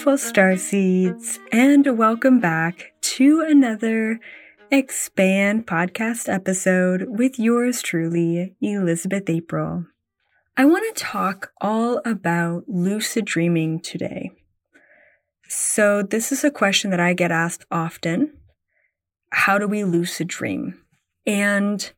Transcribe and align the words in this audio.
Beautiful 0.00 0.16
star 0.16 0.56
seeds, 0.56 1.38
and 1.52 1.98
welcome 1.98 2.40
back 2.40 2.94
to 3.02 3.42
another 3.46 4.18
Expand 4.70 5.66
podcast 5.66 6.26
episode 6.26 7.04
with 7.06 7.38
yours 7.38 7.82
truly, 7.82 8.56
Elizabeth 8.62 9.28
April. 9.28 9.84
I 10.56 10.64
want 10.64 10.96
to 10.96 11.04
talk 11.04 11.52
all 11.60 12.00
about 12.06 12.66
lucid 12.66 13.26
dreaming 13.26 13.78
today. 13.78 14.30
So, 15.48 16.02
this 16.02 16.32
is 16.32 16.44
a 16.44 16.50
question 16.50 16.88
that 16.92 17.00
I 17.00 17.12
get 17.12 17.30
asked 17.30 17.66
often. 17.70 18.32
How 19.32 19.58
do 19.58 19.68
we 19.68 19.84
lucid 19.84 20.28
dream? 20.28 20.80
And 21.26 21.92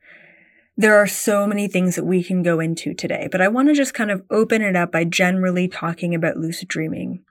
there 0.77 0.97
are 0.97 1.07
so 1.07 1.47
many 1.47 1.69
things 1.69 1.95
that 1.95 2.05
we 2.05 2.25
can 2.25 2.43
go 2.43 2.59
into 2.59 2.95
today, 2.95 3.29
but 3.31 3.41
I 3.41 3.47
want 3.47 3.69
to 3.69 3.75
just 3.75 3.95
kind 3.95 4.11
of 4.11 4.25
open 4.29 4.61
it 4.61 4.75
up 4.75 4.91
by 4.91 5.05
generally 5.05 5.69
talking 5.69 6.17
about 6.17 6.37
lucid 6.37 6.67
dreaming. 6.67 7.23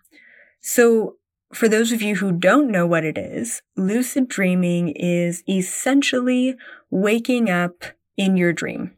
So, 0.62 1.18
for 1.54 1.68
those 1.68 1.92
of 1.92 2.02
you 2.02 2.16
who 2.16 2.32
don't 2.32 2.72
know 2.72 2.88
what 2.88 3.04
it 3.04 3.18
is, 3.18 3.62
lucid 3.76 4.30
dreaming 4.30 4.90
is 4.90 5.44
essentially 5.50 6.56
waking 6.90 7.50
up 7.50 7.84
in 8.16 8.38
your 8.38 8.54
dream. 8.54 8.96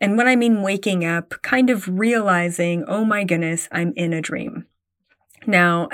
And 0.00 0.16
when 0.16 0.26
I 0.26 0.36
mean 0.36 0.62
waking 0.62 1.04
up, 1.04 1.34
kind 1.42 1.68
of 1.68 1.88
realizing, 1.88 2.84
oh 2.88 3.04
my 3.04 3.24
goodness, 3.24 3.68
I'm 3.70 3.92
in 3.96 4.12
a 4.12 4.22
dream. 4.22 4.66
Now, 5.46 5.88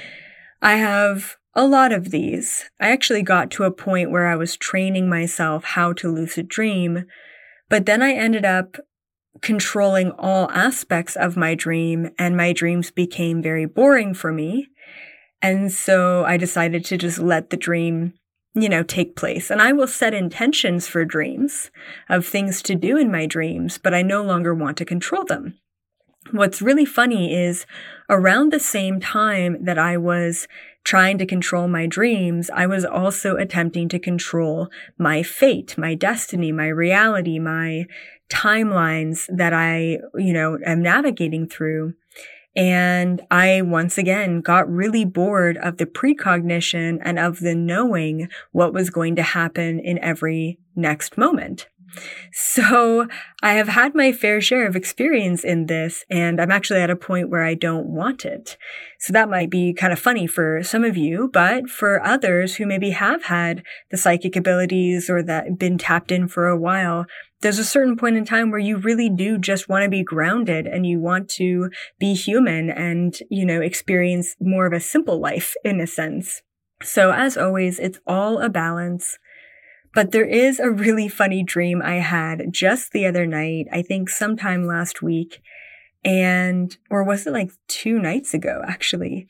I 0.62 0.76
have 0.76 1.36
a 1.54 1.66
lot 1.66 1.92
of 1.92 2.10
these. 2.10 2.64
I 2.80 2.90
actually 2.90 3.22
got 3.22 3.50
to 3.52 3.64
a 3.64 3.70
point 3.70 4.10
where 4.10 4.26
I 4.26 4.36
was 4.36 4.56
training 4.56 5.08
myself 5.08 5.64
how 5.64 5.92
to 5.94 6.12
lucid 6.12 6.48
dream, 6.48 7.06
but 7.68 7.86
then 7.86 8.02
I 8.02 8.12
ended 8.12 8.44
up 8.44 8.76
controlling 9.42 10.10
all 10.12 10.50
aspects 10.50 11.16
of 11.16 11.36
my 11.36 11.54
dream 11.54 12.10
and 12.18 12.36
my 12.36 12.52
dreams 12.52 12.90
became 12.90 13.42
very 13.42 13.66
boring 13.66 14.14
for 14.14 14.32
me. 14.32 14.68
And 15.42 15.72
so 15.72 16.24
I 16.24 16.36
decided 16.36 16.84
to 16.86 16.96
just 16.96 17.18
let 17.18 17.50
the 17.50 17.56
dream, 17.56 18.14
you 18.54 18.68
know, 18.68 18.82
take 18.82 19.16
place. 19.16 19.50
And 19.50 19.60
I 19.60 19.72
will 19.72 19.86
set 19.86 20.14
intentions 20.14 20.88
for 20.88 21.04
dreams 21.04 21.70
of 22.08 22.26
things 22.26 22.62
to 22.62 22.74
do 22.74 22.96
in 22.96 23.10
my 23.10 23.26
dreams, 23.26 23.78
but 23.78 23.94
I 23.94 24.02
no 24.02 24.22
longer 24.22 24.54
want 24.54 24.76
to 24.78 24.84
control 24.84 25.24
them. 25.24 25.58
What's 26.32 26.62
really 26.62 26.84
funny 26.84 27.34
is 27.34 27.66
around 28.10 28.50
the 28.50 28.58
same 28.58 28.98
time 28.98 29.64
that 29.64 29.78
I 29.78 29.96
was 29.96 30.48
trying 30.86 31.18
to 31.18 31.26
control 31.26 31.66
my 31.66 31.84
dreams, 31.86 32.48
I 32.54 32.66
was 32.66 32.84
also 32.84 33.36
attempting 33.36 33.88
to 33.88 33.98
control 33.98 34.68
my 34.96 35.22
fate, 35.22 35.76
my 35.76 35.96
destiny, 35.96 36.52
my 36.52 36.68
reality, 36.68 37.40
my 37.40 37.86
timelines 38.28 39.26
that 39.34 39.52
I, 39.52 39.98
you 40.14 40.32
know, 40.32 40.58
am 40.64 40.82
navigating 40.82 41.48
through. 41.48 41.94
And 42.54 43.20
I 43.30 43.60
once 43.62 43.98
again 43.98 44.40
got 44.40 44.70
really 44.70 45.04
bored 45.04 45.58
of 45.58 45.76
the 45.76 45.84
precognition 45.86 47.00
and 47.02 47.18
of 47.18 47.40
the 47.40 47.54
knowing 47.54 48.28
what 48.52 48.72
was 48.72 48.88
going 48.88 49.14
to 49.16 49.22
happen 49.22 49.78
in 49.78 49.98
every 49.98 50.58
next 50.74 51.18
moment. 51.18 51.66
So 52.32 53.06
I 53.42 53.54
have 53.54 53.68
had 53.68 53.94
my 53.94 54.12
fair 54.12 54.40
share 54.40 54.66
of 54.66 54.76
experience 54.76 55.44
in 55.44 55.66
this, 55.66 56.04
and 56.10 56.40
I'm 56.40 56.50
actually 56.50 56.80
at 56.80 56.90
a 56.90 56.96
point 56.96 57.30
where 57.30 57.44
I 57.44 57.54
don't 57.54 57.86
want 57.86 58.24
it. 58.24 58.56
So 58.98 59.12
that 59.12 59.30
might 59.30 59.50
be 59.50 59.72
kind 59.72 59.92
of 59.92 59.98
funny 59.98 60.26
for 60.26 60.62
some 60.62 60.84
of 60.84 60.96
you, 60.96 61.30
but 61.32 61.68
for 61.68 62.04
others 62.04 62.56
who 62.56 62.66
maybe 62.66 62.90
have 62.90 63.24
had 63.24 63.62
the 63.90 63.96
psychic 63.96 64.36
abilities 64.36 65.08
or 65.08 65.22
that 65.22 65.58
been 65.58 65.78
tapped 65.78 66.10
in 66.10 66.28
for 66.28 66.48
a 66.48 66.58
while, 66.58 67.06
there's 67.42 67.58
a 67.58 67.64
certain 67.64 67.96
point 67.96 68.16
in 68.16 68.24
time 68.24 68.50
where 68.50 68.60
you 68.60 68.76
really 68.76 69.10
do 69.10 69.38
just 69.38 69.68
want 69.68 69.84
to 69.84 69.90
be 69.90 70.02
grounded 70.02 70.66
and 70.66 70.86
you 70.86 71.00
want 71.00 71.28
to 71.30 71.70
be 71.98 72.14
human 72.14 72.70
and, 72.70 73.18
you 73.30 73.44
know, 73.44 73.60
experience 73.60 74.36
more 74.40 74.66
of 74.66 74.72
a 74.72 74.80
simple 74.80 75.20
life 75.20 75.54
in 75.64 75.80
a 75.80 75.86
sense. 75.86 76.42
So 76.82 77.12
as 77.12 77.36
always, 77.36 77.78
it's 77.78 78.00
all 78.06 78.38
a 78.38 78.48
balance. 78.48 79.18
But 79.94 80.12
there 80.12 80.26
is 80.26 80.60
a 80.60 80.70
really 80.70 81.08
funny 81.08 81.42
dream 81.42 81.80
I 81.82 81.96
had 81.96 82.52
just 82.52 82.92
the 82.92 83.06
other 83.06 83.26
night, 83.26 83.66
I 83.72 83.82
think 83.82 84.10
sometime 84.10 84.66
last 84.66 85.02
week. 85.02 85.40
And, 86.04 86.76
or 86.90 87.02
was 87.02 87.26
it 87.26 87.32
like 87.32 87.50
two 87.68 87.98
nights 87.98 88.34
ago, 88.34 88.62
actually? 88.66 89.28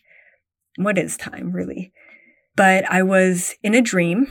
What 0.76 0.98
is 0.98 1.16
time, 1.16 1.52
really? 1.52 1.92
But 2.56 2.84
I 2.90 3.02
was 3.02 3.54
in 3.62 3.74
a 3.74 3.82
dream 3.82 4.26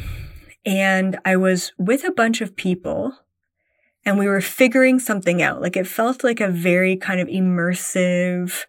and 0.65 1.17
I 1.25 1.37
was 1.37 1.71
with 1.77 2.03
a 2.03 2.11
bunch 2.11 2.41
of 2.41 2.55
people 2.55 3.13
and 4.05 4.19
we 4.19 4.27
were 4.27 4.41
figuring 4.41 4.99
something 4.99 5.41
out. 5.41 5.61
Like 5.61 5.75
it 5.75 5.87
felt 5.87 6.23
like 6.23 6.39
a 6.39 6.49
very 6.49 6.95
kind 6.95 7.19
of 7.19 7.27
immersive, 7.27 8.65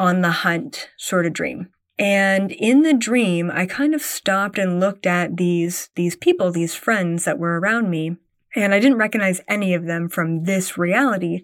on 0.00 0.22
the 0.22 0.30
hunt 0.30 0.88
sort 0.96 1.26
of 1.26 1.34
dream. 1.34 1.68
And 1.98 2.50
in 2.52 2.80
the 2.80 2.94
dream, 2.94 3.50
I 3.52 3.66
kind 3.66 3.94
of 3.94 4.00
stopped 4.00 4.56
and 4.56 4.80
looked 4.80 5.06
at 5.06 5.36
these, 5.36 5.90
these 5.94 6.16
people, 6.16 6.50
these 6.50 6.74
friends 6.74 7.26
that 7.26 7.38
were 7.38 7.60
around 7.60 7.90
me. 7.90 8.16
And 8.56 8.72
I 8.72 8.80
didn't 8.80 8.96
recognize 8.96 9.42
any 9.46 9.74
of 9.74 9.84
them 9.84 10.08
from 10.08 10.44
this 10.44 10.78
reality. 10.78 11.42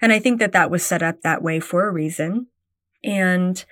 And 0.00 0.12
I 0.12 0.20
think 0.20 0.38
that 0.38 0.52
that 0.52 0.70
was 0.70 0.86
set 0.86 1.02
up 1.02 1.22
that 1.22 1.42
way 1.42 1.58
for 1.58 1.88
a 1.88 1.92
reason. 1.92 2.46
And 3.02 3.62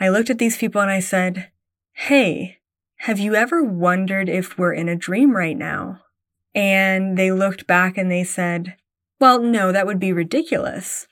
I 0.00 0.08
looked 0.08 0.30
at 0.30 0.38
these 0.38 0.56
people 0.56 0.80
and 0.80 0.90
I 0.90 1.00
said, 1.00 1.50
Hey, 1.92 2.58
have 3.00 3.18
you 3.18 3.34
ever 3.34 3.62
wondered 3.62 4.30
if 4.30 4.56
we're 4.56 4.72
in 4.72 4.88
a 4.88 4.96
dream 4.96 5.36
right 5.36 5.56
now? 5.56 6.00
And 6.54 7.16
they 7.18 7.32
looked 7.32 7.66
back 7.66 7.98
and 7.98 8.10
they 8.10 8.24
said, 8.24 8.76
Well, 9.20 9.40
no, 9.40 9.72
that 9.72 9.86
would 9.86 9.98
be 9.98 10.12
ridiculous. 10.12 11.08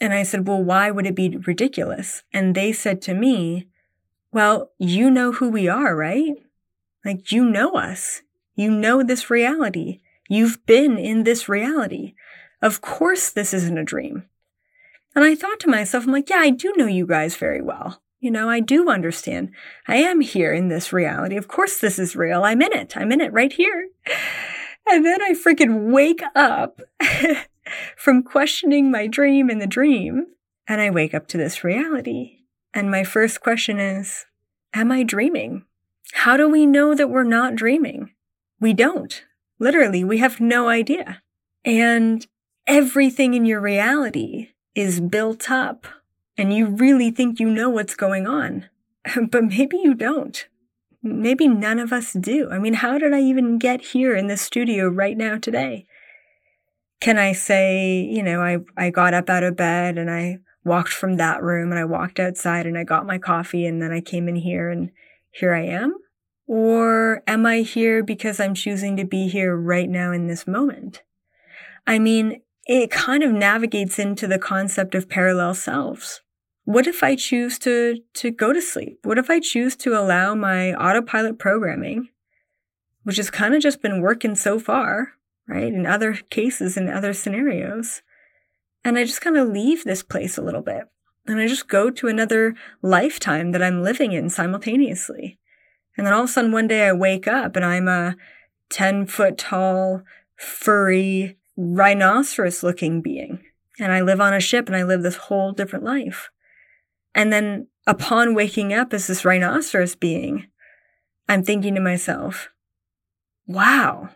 And 0.00 0.12
I 0.12 0.22
said, 0.22 0.48
Well, 0.48 0.62
why 0.62 0.90
would 0.90 1.06
it 1.06 1.14
be 1.14 1.36
ridiculous? 1.36 2.22
And 2.32 2.54
they 2.54 2.72
said 2.72 3.02
to 3.02 3.14
me, 3.14 3.68
well, 4.32 4.72
you 4.78 5.10
know 5.10 5.32
who 5.32 5.50
we 5.50 5.68
are, 5.68 5.94
right? 5.94 6.32
Like, 7.04 7.30
you 7.30 7.44
know 7.44 7.72
us. 7.72 8.22
You 8.56 8.70
know 8.70 9.02
this 9.02 9.28
reality. 9.28 10.00
You've 10.28 10.64
been 10.64 10.96
in 10.96 11.24
this 11.24 11.48
reality. 11.48 12.14
Of 12.62 12.80
course, 12.80 13.30
this 13.30 13.52
isn't 13.52 13.78
a 13.78 13.84
dream. 13.84 14.24
And 15.14 15.24
I 15.24 15.34
thought 15.34 15.60
to 15.60 15.70
myself, 15.70 16.04
I'm 16.04 16.12
like, 16.12 16.30
yeah, 16.30 16.38
I 16.38 16.50
do 16.50 16.72
know 16.76 16.86
you 16.86 17.06
guys 17.06 17.36
very 17.36 17.60
well. 17.60 18.02
You 18.20 18.30
know, 18.30 18.48
I 18.48 18.60
do 18.60 18.88
understand. 18.88 19.50
I 19.86 19.96
am 19.96 20.20
here 20.20 20.54
in 20.54 20.68
this 20.68 20.92
reality. 20.92 21.36
Of 21.36 21.48
course, 21.48 21.76
this 21.76 21.98
is 21.98 22.16
real. 22.16 22.44
I'm 22.44 22.62
in 22.62 22.72
it. 22.72 22.96
I'm 22.96 23.12
in 23.12 23.20
it 23.20 23.32
right 23.32 23.52
here. 23.52 23.88
And 24.88 25.04
then 25.04 25.22
I 25.22 25.32
freaking 25.32 25.92
wake 25.92 26.22
up 26.34 26.80
from 27.96 28.22
questioning 28.22 28.90
my 28.90 29.06
dream 29.06 29.48
in 29.50 29.58
the 29.58 29.66
dream, 29.66 30.26
and 30.66 30.80
I 30.80 30.90
wake 30.90 31.14
up 31.14 31.28
to 31.28 31.38
this 31.38 31.64
reality. 31.64 32.38
And 32.74 32.90
my 32.90 33.04
first 33.04 33.40
question 33.40 33.78
is, 33.78 34.26
Am 34.74 34.90
I 34.90 35.02
dreaming? 35.02 35.64
How 36.12 36.36
do 36.36 36.48
we 36.48 36.66
know 36.66 36.94
that 36.94 37.10
we're 37.10 37.24
not 37.24 37.54
dreaming? 37.54 38.10
We 38.60 38.72
don't. 38.72 39.24
Literally, 39.58 40.02
we 40.04 40.18
have 40.18 40.40
no 40.40 40.68
idea. 40.68 41.22
And 41.64 42.26
everything 42.66 43.34
in 43.34 43.44
your 43.44 43.60
reality 43.60 44.48
is 44.74 45.00
built 45.00 45.50
up, 45.50 45.86
and 46.36 46.52
you 46.52 46.66
really 46.66 47.10
think 47.10 47.38
you 47.38 47.48
know 47.50 47.70
what's 47.70 47.94
going 47.94 48.26
on. 48.26 48.66
But 49.30 49.44
maybe 49.44 49.78
you 49.78 49.94
don't. 49.94 50.46
Mm-hmm. 51.04 51.22
Maybe 51.22 51.48
none 51.48 51.78
of 51.78 51.92
us 51.92 52.12
do. 52.12 52.48
I 52.50 52.58
mean, 52.58 52.74
how 52.74 52.98
did 52.98 53.12
I 53.12 53.20
even 53.20 53.58
get 53.58 53.80
here 53.80 54.16
in 54.16 54.26
the 54.26 54.36
studio 54.36 54.88
right 54.88 55.16
now 55.16 55.38
today? 55.38 55.86
Can 57.00 57.18
I 57.18 57.32
say, 57.32 58.00
you 58.00 58.22
know, 58.22 58.40
I, 58.40 58.58
I 58.76 58.90
got 58.90 59.14
up 59.14 59.28
out 59.28 59.42
of 59.42 59.56
bed 59.56 59.98
and 59.98 60.10
I 60.10 60.38
walked 60.64 60.92
from 60.92 61.16
that 61.16 61.42
room 61.42 61.70
and 61.70 61.78
I 61.78 61.84
walked 61.84 62.20
outside 62.20 62.66
and 62.66 62.78
I 62.78 62.84
got 62.84 63.06
my 63.06 63.18
coffee 63.18 63.66
and 63.66 63.82
then 63.82 63.92
I 63.92 64.00
came 64.00 64.28
in 64.28 64.36
here 64.36 64.70
and 64.70 64.90
here 65.32 65.52
I 65.52 65.64
am? 65.64 65.96
Or 66.46 67.22
am 67.26 67.46
I 67.46 67.62
here 67.62 68.02
because 68.04 68.38
I'm 68.38 68.54
choosing 68.54 68.96
to 68.96 69.04
be 69.04 69.28
here 69.28 69.56
right 69.56 69.88
now 69.88 70.12
in 70.12 70.26
this 70.26 70.46
moment? 70.46 71.02
I 71.86 71.98
mean, 71.98 72.42
it 72.66 72.90
kind 72.90 73.22
of 73.22 73.32
navigates 73.32 73.98
into 73.98 74.26
the 74.26 74.38
concept 74.38 74.94
of 74.94 75.08
parallel 75.08 75.54
selves. 75.54 76.21
What 76.64 76.86
if 76.86 77.02
I 77.02 77.16
choose 77.16 77.58
to, 77.60 77.98
to 78.14 78.30
go 78.30 78.52
to 78.52 78.62
sleep? 78.62 79.00
What 79.02 79.18
if 79.18 79.28
I 79.28 79.40
choose 79.40 79.74
to 79.76 79.98
allow 79.98 80.34
my 80.34 80.72
autopilot 80.74 81.38
programming, 81.38 82.08
which 83.02 83.16
has 83.16 83.30
kind 83.30 83.54
of 83.54 83.62
just 83.62 83.82
been 83.82 84.00
working 84.00 84.36
so 84.36 84.60
far, 84.60 85.14
right? 85.48 85.72
In 85.72 85.86
other 85.86 86.14
cases, 86.30 86.76
in 86.76 86.88
other 86.88 87.12
scenarios, 87.12 88.02
and 88.84 88.96
I 88.96 89.04
just 89.04 89.20
kind 89.20 89.36
of 89.36 89.48
leave 89.48 89.84
this 89.84 90.02
place 90.02 90.38
a 90.38 90.42
little 90.42 90.62
bit. 90.62 90.84
And 91.26 91.40
I 91.40 91.46
just 91.46 91.68
go 91.68 91.90
to 91.90 92.08
another 92.08 92.54
lifetime 92.80 93.52
that 93.52 93.62
I'm 93.62 93.82
living 93.82 94.12
in 94.12 94.28
simultaneously. 94.28 95.38
And 95.96 96.06
then 96.06 96.14
all 96.14 96.24
of 96.24 96.30
a 96.30 96.32
sudden 96.32 96.52
one 96.52 96.66
day 96.66 96.86
I 96.86 96.92
wake 96.92 97.28
up 97.28 97.54
and 97.54 97.64
I'm 97.64 97.86
a 97.86 98.16
10 98.70 99.06
foot 99.06 99.38
tall, 99.38 100.02
furry, 100.36 101.36
rhinoceros 101.56 102.62
looking 102.62 103.02
being. 103.02 103.40
And 103.78 103.92
I 103.92 104.00
live 104.00 104.20
on 104.20 104.34
a 104.34 104.40
ship 104.40 104.66
and 104.66 104.76
I 104.76 104.82
live 104.82 105.02
this 105.02 105.16
whole 105.16 105.52
different 105.52 105.84
life. 105.84 106.30
And 107.14 107.32
then 107.32 107.68
upon 107.86 108.34
waking 108.34 108.72
up 108.72 108.92
as 108.92 109.06
this 109.06 109.24
rhinoceros 109.24 109.94
being, 109.94 110.46
I'm 111.28 111.42
thinking 111.42 111.74
to 111.74 111.80
myself, 111.80 112.48
wow, 113.46 114.10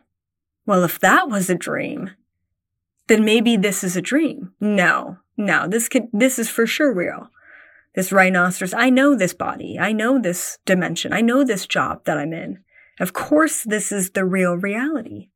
well, 0.66 0.84
if 0.84 0.98
that 1.00 1.28
was 1.28 1.48
a 1.48 1.54
dream, 1.54 2.10
then 3.06 3.24
maybe 3.24 3.56
this 3.56 3.84
is 3.84 3.96
a 3.96 4.02
dream. 4.02 4.52
No, 4.60 5.18
no, 5.36 5.68
this 5.68 5.88
could, 5.88 6.08
this 6.12 6.38
is 6.38 6.48
for 6.48 6.66
sure 6.66 6.92
real. 6.92 7.30
This 7.94 8.12
rhinoceros, 8.12 8.74
I 8.74 8.90
know 8.90 9.16
this 9.16 9.32
body. 9.32 9.78
I 9.78 9.92
know 9.92 10.18
this 10.18 10.58
dimension. 10.66 11.12
I 11.12 11.22
know 11.22 11.44
this 11.44 11.66
job 11.66 12.04
that 12.04 12.18
I'm 12.18 12.32
in. 12.32 12.58
Of 13.00 13.12
course, 13.12 13.62
this 13.62 13.92
is 13.92 14.10
the 14.10 14.24
real 14.24 14.54
reality. 14.54 15.30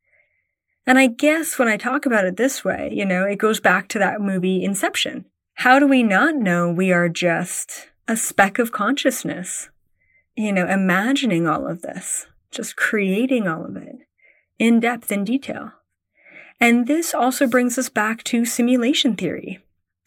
And 0.86 0.98
I 0.98 1.06
guess 1.06 1.58
when 1.58 1.68
I 1.68 1.76
talk 1.76 2.04
about 2.04 2.24
it 2.24 2.36
this 2.36 2.64
way, 2.64 2.90
you 2.92 3.04
know, 3.04 3.24
it 3.24 3.38
goes 3.38 3.60
back 3.60 3.88
to 3.88 3.98
that 4.00 4.20
movie 4.20 4.64
Inception. 4.64 5.26
How 5.60 5.78
do 5.78 5.86
we 5.86 6.02
not 6.02 6.36
know 6.36 6.72
we 6.72 6.90
are 6.90 7.10
just 7.10 7.90
a 8.08 8.16
speck 8.16 8.58
of 8.58 8.72
consciousness? 8.72 9.68
You 10.34 10.54
know, 10.54 10.66
imagining 10.66 11.46
all 11.46 11.68
of 11.68 11.82
this, 11.82 12.26
just 12.50 12.76
creating 12.76 13.46
all 13.46 13.66
of 13.66 13.76
it 13.76 13.96
in 14.58 14.80
depth 14.80 15.12
and 15.12 15.26
detail. 15.26 15.72
And 16.58 16.86
this 16.86 17.12
also 17.12 17.46
brings 17.46 17.76
us 17.76 17.90
back 17.90 18.24
to 18.24 18.46
simulation 18.46 19.16
theory. 19.16 19.58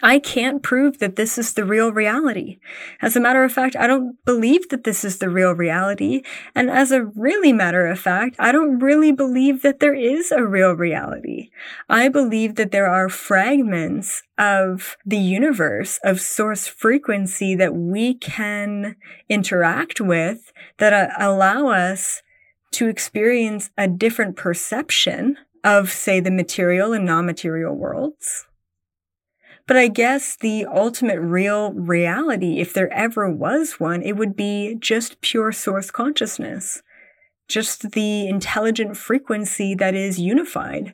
I 0.03 0.19
can't 0.19 0.61
prove 0.61 0.99
that 0.99 1.15
this 1.15 1.37
is 1.37 1.53
the 1.53 1.63
real 1.63 1.93
reality. 1.93 2.59
As 3.01 3.15
a 3.15 3.21
matter 3.21 3.45
of 3.45 3.53
fact, 3.53 3.77
I 3.77 3.87
don't 3.87 4.17
believe 4.25 4.67
that 4.67 4.83
this 4.83 5.05
is 5.05 5.19
the 5.19 5.29
real 5.29 5.53
reality. 5.53 6.23
And 6.53 6.69
as 6.69 6.91
a 6.91 7.05
really 7.05 7.53
matter 7.53 7.87
of 7.87 8.01
fact, 8.01 8.35
I 8.37 8.51
don't 8.51 8.79
really 8.79 9.13
believe 9.13 9.61
that 9.61 9.79
there 9.79 9.93
is 9.93 10.29
a 10.29 10.45
real 10.45 10.73
reality. 10.73 11.51
I 11.87 12.09
believe 12.09 12.55
that 12.55 12.71
there 12.71 12.89
are 12.89 13.07
fragments 13.07 14.23
of 14.37 14.97
the 15.05 15.17
universe 15.17 16.01
of 16.03 16.19
source 16.19 16.67
frequency 16.67 17.55
that 17.55 17.73
we 17.73 18.15
can 18.15 18.97
interact 19.29 20.01
with 20.01 20.51
that 20.79 20.91
uh, 20.91 21.13
allow 21.17 21.69
us 21.69 22.21
to 22.71 22.89
experience 22.89 23.69
a 23.77 23.87
different 23.87 24.35
perception 24.35 25.37
of, 25.63 25.89
say, 25.89 26.19
the 26.19 26.29
material 26.29 26.91
and 26.91 27.05
non-material 27.05 27.73
worlds 27.73 28.47
but 29.65 29.77
I 29.77 29.87
guess 29.87 30.35
the 30.35 30.65
ultimate 30.65 31.19
real 31.19 31.71
reality, 31.73 32.59
if 32.59 32.73
there 32.73 32.91
ever 32.91 33.29
was 33.29 33.79
one, 33.79 34.01
it 34.01 34.17
would 34.17 34.35
be 34.35 34.75
just 34.79 35.21
pure 35.21 35.51
source 35.51 35.89
consciousness. 35.89 36.81
Just 37.47 37.91
the 37.91 38.27
intelligent 38.27 38.97
frequency 38.97 39.75
that 39.75 39.95
is 39.95 40.19
unified, 40.19 40.93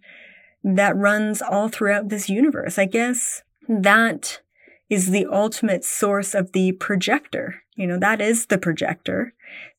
that 0.63 0.95
runs 0.95 1.41
all 1.41 1.69
throughout 1.69 2.09
this 2.09 2.29
universe. 2.29 2.77
I 2.77 2.85
guess 2.85 3.43
that 3.67 4.41
is 4.89 5.11
the 5.11 5.25
ultimate 5.31 5.83
source 5.83 6.33
of 6.33 6.51
the 6.51 6.71
projector. 6.73 7.61
You 7.75 7.87
know, 7.87 7.99
that 7.99 8.21
is 8.21 8.47
the 8.47 8.57
projector. 8.57 9.33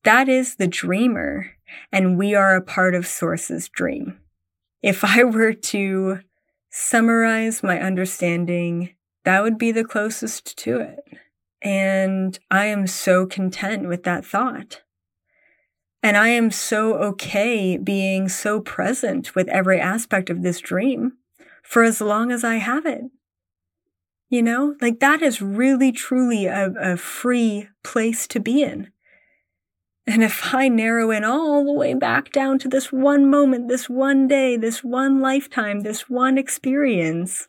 That 0.04 0.28
is 0.28 0.56
the 0.56 0.68
dreamer. 0.68 1.50
And 1.92 2.16
we 2.16 2.34
are 2.34 2.56
a 2.56 2.62
part 2.62 2.94
of 2.94 3.06
Source's 3.06 3.68
dream. 3.68 4.18
If 4.82 5.04
I 5.04 5.24
were 5.24 5.52
to 5.52 6.20
summarize 6.70 7.62
my 7.62 7.80
understanding, 7.80 8.94
that 9.24 9.42
would 9.42 9.58
be 9.58 9.72
the 9.72 9.84
closest 9.84 10.56
to 10.58 10.80
it. 10.80 11.00
And 11.62 12.38
I 12.50 12.66
am 12.66 12.86
so 12.86 13.26
content 13.26 13.88
with 13.88 14.04
that 14.04 14.24
thought. 14.24 14.82
And 16.02 16.16
I 16.16 16.28
am 16.28 16.50
so 16.50 16.94
okay 16.94 17.76
being 17.76 18.28
so 18.28 18.60
present 18.60 19.34
with 19.34 19.48
every 19.48 19.78
aspect 19.78 20.30
of 20.30 20.42
this 20.42 20.60
dream 20.60 21.18
for 21.62 21.82
as 21.82 22.00
long 22.00 22.32
as 22.32 22.42
I 22.42 22.56
have 22.56 22.86
it. 22.86 23.02
You 24.30 24.42
know, 24.42 24.76
like 24.80 25.00
that 25.00 25.22
is 25.22 25.42
really 25.42 25.92
truly 25.92 26.46
a, 26.46 26.72
a 26.78 26.96
free 26.96 27.68
place 27.82 28.26
to 28.28 28.40
be 28.40 28.62
in. 28.62 28.90
And 30.10 30.24
if 30.24 30.52
I 30.52 30.66
narrow 30.66 31.12
in 31.12 31.22
all 31.22 31.64
the 31.64 31.72
way 31.72 31.94
back 31.94 32.32
down 32.32 32.58
to 32.58 32.68
this 32.68 32.90
one 32.90 33.30
moment, 33.30 33.68
this 33.68 33.88
one 33.88 34.26
day, 34.26 34.56
this 34.56 34.82
one 34.82 35.20
lifetime, 35.20 35.82
this 35.82 36.10
one 36.10 36.36
experience, 36.36 37.46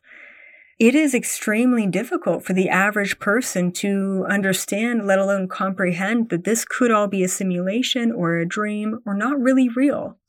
it 0.77 0.93
is 0.93 1.15
extremely 1.15 1.87
difficult 1.87 2.45
for 2.45 2.53
the 2.53 2.69
average 2.69 3.17
person 3.17 3.71
to 3.71 4.27
understand, 4.29 5.07
let 5.07 5.17
alone 5.17 5.47
comprehend 5.47 6.29
that 6.29 6.43
this 6.43 6.63
could 6.63 6.91
all 6.91 7.07
be 7.07 7.23
a 7.23 7.27
simulation 7.27 8.11
or 8.11 8.37
a 8.37 8.47
dream 8.47 8.99
or 9.07 9.15
not 9.15 9.41
really 9.41 9.67
real. 9.67 10.19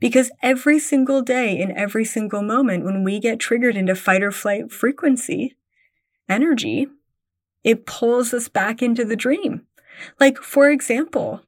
Because 0.00 0.32
every 0.42 0.80
single 0.80 1.22
day 1.22 1.56
in 1.56 1.70
every 1.76 2.04
single 2.04 2.42
moment, 2.42 2.84
when 2.84 3.04
we 3.04 3.20
get 3.20 3.38
triggered 3.38 3.76
into 3.76 3.94
fight 3.94 4.24
or 4.24 4.32
flight 4.32 4.72
frequency, 4.72 5.54
energy, 6.28 6.88
it 7.62 7.86
pulls 7.86 8.34
us 8.34 8.48
back 8.48 8.82
into 8.82 9.04
the 9.04 9.14
dream. 9.14 9.65
Like, 10.20 10.38
for 10.38 10.70
example, 10.70 11.42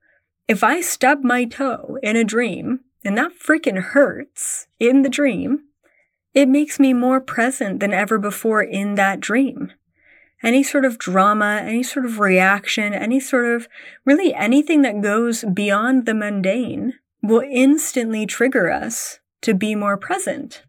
if 0.46 0.64
I 0.64 0.80
stub 0.80 1.22
my 1.22 1.44
toe 1.44 1.98
in 2.02 2.16
a 2.16 2.24
dream 2.24 2.80
and 3.04 3.16
that 3.18 3.38
freaking 3.38 3.82
hurts 3.82 4.66
in 4.78 5.02
the 5.02 5.08
dream, 5.08 5.64
it 6.34 6.48
makes 6.48 6.78
me 6.78 6.92
more 6.92 7.20
present 7.20 7.80
than 7.80 7.92
ever 7.92 8.18
before 8.18 8.62
in 8.62 8.94
that 8.94 9.20
dream. 9.20 9.72
Any 10.42 10.62
sort 10.62 10.84
of 10.84 10.98
drama, 10.98 11.60
any 11.62 11.82
sort 11.82 12.06
of 12.06 12.20
reaction, 12.20 12.94
any 12.94 13.18
sort 13.18 13.46
of 13.46 13.68
really 14.04 14.32
anything 14.34 14.82
that 14.82 15.00
goes 15.00 15.44
beyond 15.44 16.06
the 16.06 16.14
mundane 16.14 16.94
will 17.22 17.42
instantly 17.50 18.24
trigger 18.24 18.70
us 18.70 19.18
to 19.42 19.52
be 19.52 19.74
more 19.74 19.96
present. 19.96 20.62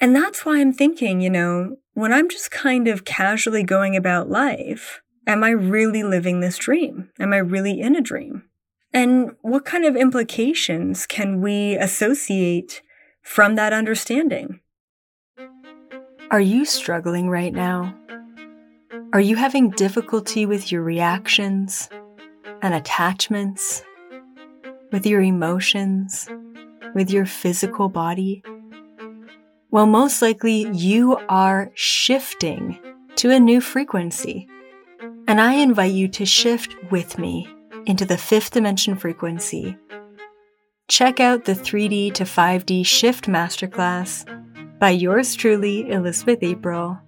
And 0.00 0.16
that's 0.16 0.44
why 0.44 0.60
I'm 0.60 0.72
thinking, 0.72 1.20
you 1.20 1.30
know, 1.30 1.76
when 1.92 2.12
I'm 2.12 2.28
just 2.28 2.50
kind 2.50 2.88
of 2.88 3.04
casually 3.04 3.62
going 3.62 3.96
about 3.96 4.30
life, 4.30 5.01
Am 5.26 5.44
I 5.44 5.50
really 5.50 6.02
living 6.02 6.40
this 6.40 6.58
dream? 6.58 7.10
Am 7.20 7.32
I 7.32 7.38
really 7.38 7.80
in 7.80 7.94
a 7.94 8.00
dream? 8.00 8.44
And 8.92 9.30
what 9.42 9.64
kind 9.64 9.84
of 9.84 9.96
implications 9.96 11.06
can 11.06 11.40
we 11.40 11.76
associate 11.76 12.82
from 13.22 13.54
that 13.54 13.72
understanding? 13.72 14.60
Are 16.30 16.40
you 16.40 16.64
struggling 16.64 17.28
right 17.28 17.52
now? 17.52 17.94
Are 19.12 19.20
you 19.20 19.36
having 19.36 19.70
difficulty 19.70 20.44
with 20.44 20.72
your 20.72 20.82
reactions 20.82 21.88
and 22.60 22.74
attachments, 22.74 23.82
with 24.90 25.06
your 25.06 25.22
emotions, 25.22 26.28
with 26.94 27.10
your 27.10 27.26
physical 27.26 27.88
body? 27.88 28.42
Well, 29.70 29.86
most 29.86 30.20
likely 30.20 30.68
you 30.72 31.16
are 31.28 31.70
shifting 31.74 32.78
to 33.16 33.30
a 33.30 33.38
new 33.38 33.60
frequency 33.60 34.48
and 35.32 35.40
I 35.40 35.54
invite 35.54 35.94
you 35.94 36.08
to 36.08 36.26
shift 36.26 36.76
with 36.90 37.18
me 37.18 37.48
into 37.86 38.04
the 38.04 38.18
fifth 38.18 38.50
dimension 38.50 38.96
frequency. 38.96 39.78
Check 40.88 41.20
out 41.20 41.46
the 41.46 41.54
3D 41.54 42.12
to 42.12 42.24
5D 42.24 42.84
Shift 42.84 43.28
Masterclass 43.28 44.28
by 44.78 44.90
yours 44.90 45.34
truly, 45.34 45.90
Elizabeth 45.90 46.40
April. 46.42 46.98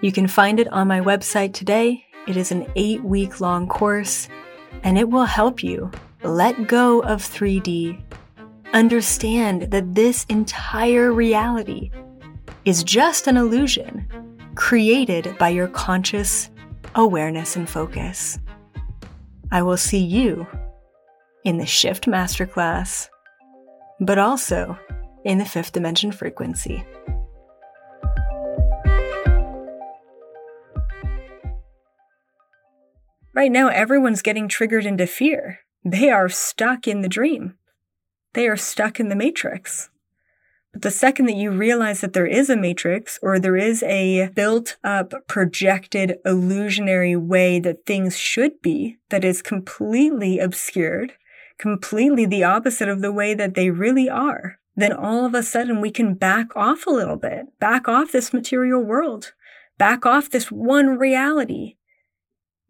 You 0.00 0.10
can 0.10 0.26
find 0.26 0.58
it 0.58 0.66
on 0.72 0.88
my 0.88 1.00
website 1.00 1.54
today. 1.54 2.04
It 2.26 2.36
is 2.36 2.50
an 2.50 2.66
eight 2.74 3.04
week 3.04 3.40
long 3.40 3.68
course, 3.68 4.28
and 4.82 4.98
it 4.98 5.08
will 5.08 5.26
help 5.26 5.62
you 5.62 5.92
let 6.24 6.66
go 6.66 7.02
of 7.02 7.22
3D. 7.22 8.02
Understand 8.72 9.70
that 9.70 9.94
this 9.94 10.24
entire 10.24 11.12
reality 11.12 11.92
is 12.64 12.82
just 12.82 13.28
an 13.28 13.36
illusion 13.36 14.08
created 14.56 15.38
by 15.38 15.50
your 15.50 15.68
conscious 15.68 16.50
awareness, 16.94 17.56
and 17.56 17.68
focus. 17.68 18.38
I 19.52 19.62
will 19.62 19.76
see 19.76 19.98
you 20.04 20.46
in 21.44 21.58
the 21.58 21.66
Shift 21.66 22.06
Masterclass, 22.06 23.08
but 24.00 24.18
also 24.18 24.78
in 25.24 25.38
the 25.38 25.44
fifth 25.44 25.72
dimension 25.72 26.12
frequency. 26.12 26.84
Right 33.32 33.52
now, 33.52 33.68
everyone's 33.68 34.22
getting 34.22 34.48
triggered 34.48 34.84
into 34.84 35.06
fear. 35.06 35.60
They 35.84 36.10
are 36.10 36.28
stuck 36.28 36.86
in 36.86 37.00
the 37.00 37.08
dream. 37.08 37.54
They 38.34 38.46
are 38.48 38.56
stuck 38.56 39.00
in 39.00 39.08
the 39.08 39.16
matrix. 39.16 39.88
But 40.72 40.82
the 40.82 40.90
second 40.90 41.26
that 41.26 41.36
you 41.36 41.50
realize 41.50 42.00
that 42.00 42.12
there 42.12 42.26
is 42.26 42.48
a 42.48 42.56
matrix 42.56 43.18
or 43.22 43.38
there 43.38 43.56
is 43.56 43.82
a 43.82 44.28
built 44.34 44.76
up, 44.84 45.12
projected, 45.26 46.18
illusionary 46.24 47.16
way 47.16 47.58
that 47.60 47.86
things 47.86 48.16
should 48.16 48.62
be 48.62 48.98
that 49.08 49.24
is 49.24 49.42
completely 49.42 50.38
obscured, 50.38 51.14
completely 51.58 52.24
the 52.24 52.44
opposite 52.44 52.88
of 52.88 53.02
the 53.02 53.12
way 53.12 53.34
that 53.34 53.54
they 53.54 53.70
really 53.70 54.08
are, 54.08 54.60
then 54.76 54.92
all 54.92 55.24
of 55.24 55.34
a 55.34 55.42
sudden 55.42 55.80
we 55.80 55.90
can 55.90 56.14
back 56.14 56.56
off 56.56 56.86
a 56.86 56.90
little 56.90 57.16
bit, 57.16 57.46
back 57.58 57.88
off 57.88 58.12
this 58.12 58.32
material 58.32 58.82
world, 58.82 59.32
back 59.76 60.06
off 60.06 60.30
this 60.30 60.52
one 60.52 60.98
reality. 60.98 61.76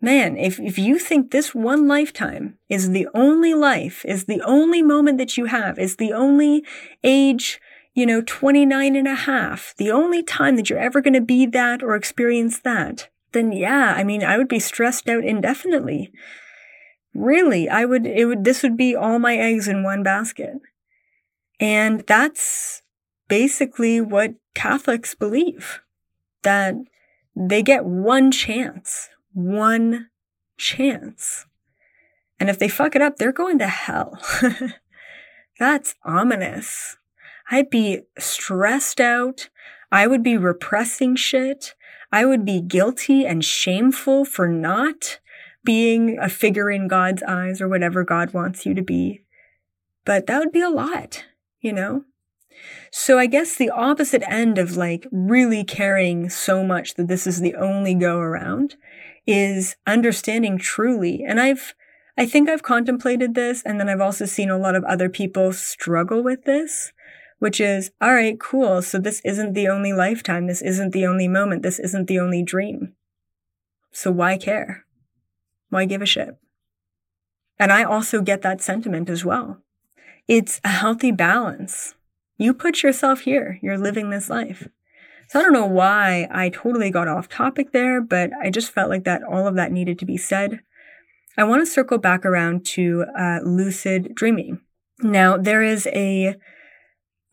Man, 0.00 0.38
if, 0.38 0.58
if 0.58 0.78
you 0.78 0.98
think 0.98 1.30
this 1.30 1.54
one 1.54 1.86
lifetime 1.86 2.58
is 2.70 2.90
the 2.90 3.06
only 3.14 3.52
life, 3.52 4.02
is 4.06 4.24
the 4.24 4.40
only 4.40 4.82
moment 4.82 5.18
that 5.18 5.36
you 5.36 5.44
have, 5.44 5.78
is 5.78 5.96
the 5.96 6.14
only 6.14 6.64
age, 7.04 7.60
you 7.94 8.06
know, 8.06 8.22
29 8.22 8.96
and 8.96 9.08
a 9.08 9.14
half, 9.14 9.74
the 9.76 9.90
only 9.90 10.22
time 10.22 10.56
that 10.56 10.70
you're 10.70 10.78
ever 10.78 11.00
going 11.00 11.14
to 11.14 11.20
be 11.20 11.46
that 11.46 11.82
or 11.82 11.94
experience 11.94 12.60
that, 12.60 13.08
then 13.32 13.52
yeah, 13.52 13.94
I 13.96 14.04
mean, 14.04 14.22
I 14.22 14.38
would 14.38 14.48
be 14.48 14.60
stressed 14.60 15.08
out 15.08 15.24
indefinitely. 15.24 16.12
Really, 17.14 17.68
I 17.68 17.84
would, 17.84 18.06
it 18.06 18.26
would, 18.26 18.44
this 18.44 18.62
would 18.62 18.76
be 18.76 18.94
all 18.94 19.18
my 19.18 19.36
eggs 19.36 19.66
in 19.66 19.82
one 19.82 20.02
basket. 20.02 20.54
And 21.58 22.04
that's 22.06 22.82
basically 23.28 24.00
what 24.00 24.34
Catholics 24.54 25.14
believe. 25.14 25.80
that 26.42 26.74
they 27.36 27.62
get 27.62 27.84
one 27.84 28.30
chance, 28.30 29.08
one 29.32 30.08
chance. 30.56 31.46
And 32.38 32.48
if 32.50 32.58
they 32.58 32.68
fuck 32.68 32.96
it 32.96 33.02
up, 33.02 33.16
they're 33.16 33.32
going 33.32 33.58
to 33.58 33.68
hell. 33.68 34.20
That's 35.58 35.94
ominous. 36.04 36.96
I'd 37.50 37.70
be 37.70 38.02
stressed 38.18 39.00
out. 39.00 39.48
I 39.90 40.06
would 40.06 40.22
be 40.22 40.36
repressing 40.36 41.16
shit. 41.16 41.74
I 42.12 42.24
would 42.24 42.44
be 42.44 42.60
guilty 42.60 43.26
and 43.26 43.44
shameful 43.44 44.24
for 44.24 44.48
not 44.48 45.18
being 45.64 46.18
a 46.18 46.28
figure 46.28 46.70
in 46.70 46.88
God's 46.88 47.22
eyes 47.22 47.60
or 47.60 47.68
whatever 47.68 48.04
God 48.04 48.32
wants 48.32 48.64
you 48.64 48.74
to 48.74 48.82
be. 48.82 49.24
But 50.04 50.26
that 50.26 50.38
would 50.38 50.52
be 50.52 50.62
a 50.62 50.70
lot, 50.70 51.24
you 51.60 51.72
know? 51.72 52.04
So 52.90 53.18
I 53.18 53.26
guess 53.26 53.56
the 53.56 53.70
opposite 53.70 54.22
end 54.28 54.58
of 54.58 54.76
like 54.76 55.06
really 55.12 55.64
caring 55.64 56.28
so 56.28 56.64
much 56.64 56.94
that 56.94 57.08
this 57.08 57.26
is 57.26 57.40
the 57.40 57.54
only 57.54 57.94
go 57.94 58.18
around 58.18 58.76
is 59.26 59.76
understanding 59.86 60.58
truly. 60.58 61.22
And 61.26 61.40
I've, 61.40 61.74
I 62.18 62.26
think 62.26 62.48
I've 62.48 62.62
contemplated 62.62 63.34
this 63.34 63.62
and 63.62 63.78
then 63.78 63.88
I've 63.88 64.00
also 64.00 64.24
seen 64.24 64.50
a 64.50 64.58
lot 64.58 64.74
of 64.74 64.84
other 64.84 65.08
people 65.08 65.52
struggle 65.52 66.22
with 66.22 66.44
this, 66.44 66.92
which 67.40 67.60
is, 67.60 67.90
all 68.00 68.14
right, 68.14 68.38
cool. 68.38 68.80
So 68.80 68.98
this 68.98 69.20
isn't 69.24 69.54
the 69.54 69.66
only 69.66 69.92
lifetime. 69.92 70.46
This 70.46 70.62
isn't 70.62 70.92
the 70.92 71.04
only 71.04 71.26
moment. 71.26 71.62
This 71.62 71.80
isn't 71.80 72.06
the 72.06 72.20
only 72.20 72.42
dream. 72.42 72.94
So 73.90 74.12
why 74.12 74.38
care? 74.38 74.86
Why 75.68 75.84
give 75.84 76.00
a 76.00 76.06
shit? 76.06 76.36
And 77.58 77.72
I 77.72 77.82
also 77.82 78.22
get 78.22 78.42
that 78.42 78.62
sentiment 78.62 79.10
as 79.10 79.24
well. 79.24 79.58
It's 80.28 80.60
a 80.64 80.68
healthy 80.68 81.10
balance 81.10 81.94
you 82.40 82.54
put 82.54 82.82
yourself 82.82 83.20
here. 83.20 83.58
You're 83.60 83.76
living 83.76 84.08
this 84.08 84.30
life. 84.30 84.66
So 85.28 85.38
I 85.38 85.42
don't 85.42 85.52
know 85.52 85.66
why 85.66 86.26
I 86.30 86.48
totally 86.48 86.90
got 86.90 87.06
off 87.06 87.28
topic 87.28 87.72
there, 87.72 88.00
but 88.00 88.30
I 88.42 88.48
just 88.48 88.72
felt 88.72 88.88
like 88.88 89.04
that 89.04 89.22
all 89.22 89.46
of 89.46 89.56
that 89.56 89.70
needed 89.70 89.98
to 89.98 90.06
be 90.06 90.16
said. 90.16 90.60
I 91.36 91.44
want 91.44 91.60
to 91.60 91.70
circle 91.70 91.98
back 91.98 92.24
around 92.24 92.64
to 92.66 93.04
uh, 93.16 93.40
lucid 93.44 94.14
dreaming. 94.14 94.60
Now, 95.00 95.36
there 95.36 95.62
is 95.62 95.86
a 95.88 96.34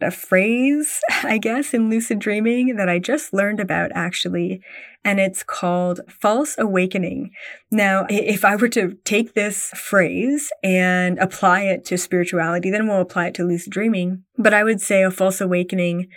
a 0.01 0.12
phrase, 0.12 1.01
I 1.24 1.38
guess, 1.38 1.74
in 1.74 1.89
lucid 1.89 2.20
dreaming 2.20 2.75
that 2.75 2.89
I 2.89 3.00
just 3.00 3.34
learned 3.34 3.60
about 3.60 3.92
actually, 3.94 4.62
and 5.04 5.20
it's 5.20 5.44
called 5.44 6.01
false 6.08 6.56
awakening. 6.58 7.32
Now, 7.72 8.06
if 8.10 8.44
I 8.44 8.56
were 8.56 8.70
to 8.70 8.98
take 9.06 9.34
this 9.34 9.70
phrase 9.75 10.51
and 10.63 11.18
apply 11.20 11.62
it 11.62 11.86
to 11.86 11.98
spirituality, 11.98 12.70
then 12.70 12.88
we'll 12.88 13.01
apply 13.01 13.27
it 13.27 13.34
to 13.36 13.46
lucid 13.46 13.72
dreaming. 13.72 14.24
But 14.38 14.54
I 14.54 14.63
would 14.63 14.82
say 14.82 15.04
a 15.04 15.12
false 15.12 15.42
awakening 15.42 16.08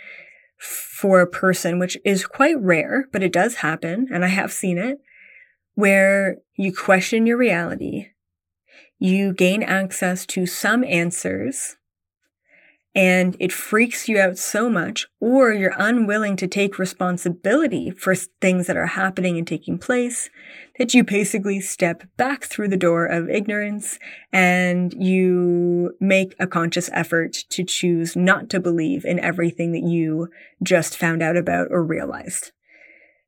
for 0.57 1.21
a 1.21 1.27
person, 1.27 1.79
which 1.79 1.97
is 2.05 2.27
quite 2.27 2.59
rare, 2.59 3.07
but 3.11 3.23
it 3.23 3.33
does 3.33 3.55
happen, 3.55 4.07
and 4.13 4.23
I 4.23 4.27
have 4.27 4.51
seen 4.51 4.77
it, 4.77 4.99
where 5.73 6.37
you 6.55 6.73
question 6.75 7.25
your 7.25 7.37
reality, 7.37 8.09
you 8.99 9.33
gain 9.33 9.63
access 9.63 10.27
to 10.27 10.45
some 10.45 10.83
answers 10.83 11.77
and 12.93 13.37
it 13.39 13.53
freaks 13.53 14.09
you 14.09 14.19
out 14.19 14.37
so 14.37 14.69
much, 14.69 15.07
or 15.19 15.53
you're 15.53 15.73
unwilling 15.77 16.35
to 16.35 16.47
take 16.47 16.77
responsibility 16.77 17.89
for 17.89 18.15
things 18.15 18.67
that 18.67 18.75
are 18.75 18.87
happening 18.87 19.37
and 19.37 19.47
taking 19.47 19.77
place, 19.77 20.29
that 20.77 20.93
you 20.93 21.03
basically 21.03 21.61
step 21.61 22.03
back 22.17 22.43
through 22.43 22.67
the 22.67 22.75
door 22.75 23.05
of 23.05 23.29
ignorance 23.29 23.97
and 24.33 24.93
you 24.93 25.95
make 25.99 26.35
a 26.39 26.47
conscious 26.47 26.89
effort 26.91 27.33
to 27.49 27.63
choose 27.63 28.15
not 28.15 28.49
to 28.49 28.59
believe 28.59 29.05
in 29.05 29.19
everything 29.19 29.71
that 29.71 29.83
you 29.83 30.27
just 30.61 30.97
found 30.97 31.21
out 31.21 31.37
about 31.37 31.67
or 31.71 31.83
realized. 31.83 32.51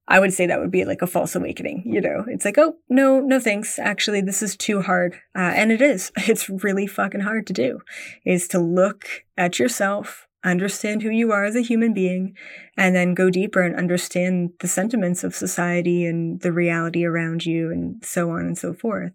I 0.07 0.19
would 0.19 0.33
say 0.33 0.45
that 0.45 0.59
would 0.59 0.71
be 0.71 0.85
like 0.85 1.01
a 1.01 1.07
false 1.07 1.35
awakening. 1.35 1.83
You 1.85 2.01
know, 2.01 2.25
it's 2.27 2.45
like, 2.45 2.57
oh, 2.57 2.75
no, 2.89 3.21
no 3.21 3.39
thanks. 3.39 3.79
Actually, 3.79 4.21
this 4.21 4.41
is 4.43 4.57
too 4.57 4.81
hard. 4.81 5.13
Uh, 5.35 5.51
and 5.55 5.71
it 5.71 5.81
is. 5.81 6.11
It's 6.33 6.49
really 6.49 6.87
fucking 6.87 7.21
hard 7.21 7.47
to 7.47 7.53
do 7.53 7.81
is 8.25 8.47
to 8.49 8.59
look 8.59 9.05
at 9.37 9.59
yourself, 9.59 10.27
understand 10.43 11.03
who 11.03 11.09
you 11.09 11.31
are 11.31 11.45
as 11.45 11.55
a 11.55 11.61
human 11.61 11.93
being, 11.93 12.35
and 12.75 12.95
then 12.95 13.13
go 13.13 13.29
deeper 13.29 13.61
and 13.61 13.75
understand 13.75 14.51
the 14.59 14.67
sentiments 14.67 15.23
of 15.23 15.35
society 15.35 16.05
and 16.05 16.41
the 16.41 16.51
reality 16.51 17.05
around 17.05 17.45
you 17.45 17.71
and 17.71 18.03
so 18.03 18.31
on 18.31 18.41
and 18.41 18.57
so 18.57 18.73
forth. 18.73 19.13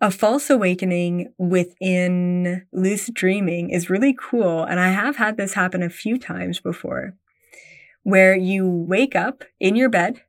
A 0.00 0.10
false 0.10 0.50
awakening 0.50 1.32
within 1.38 2.66
lucid 2.72 3.14
dreaming 3.14 3.70
is 3.70 3.90
really 3.90 4.14
cool. 4.18 4.64
And 4.64 4.80
I 4.80 4.88
have 4.88 5.16
had 5.16 5.36
this 5.36 5.54
happen 5.54 5.82
a 5.82 5.90
few 5.90 6.18
times 6.18 6.58
before 6.58 7.14
where 8.04 8.36
you 8.36 8.68
wake 8.68 9.16
up 9.16 9.44
in 9.58 9.74
your 9.74 9.88
bed 9.88 10.22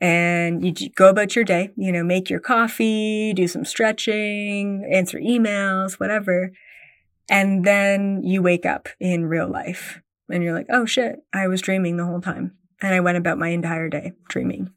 and 0.00 0.62
you 0.62 0.90
go 0.90 1.08
about 1.08 1.34
your 1.34 1.44
day, 1.44 1.70
you 1.76 1.90
know, 1.90 2.04
make 2.04 2.28
your 2.28 2.40
coffee, 2.40 3.32
do 3.32 3.48
some 3.48 3.64
stretching, 3.64 4.86
answer 4.92 5.18
emails, 5.18 5.94
whatever. 5.94 6.52
And 7.30 7.64
then 7.64 8.22
you 8.22 8.42
wake 8.42 8.66
up 8.66 8.88
in 9.00 9.26
real 9.26 9.48
life 9.48 10.00
and 10.28 10.42
you're 10.42 10.54
like, 10.54 10.66
oh 10.70 10.84
shit, 10.84 11.24
I 11.32 11.48
was 11.48 11.62
dreaming 11.62 11.96
the 11.96 12.04
whole 12.04 12.20
time. 12.20 12.52
And 12.82 12.94
I 12.94 13.00
went 13.00 13.16
about 13.16 13.38
my 13.38 13.48
entire 13.48 13.88
day 13.88 14.12
dreaming. 14.28 14.70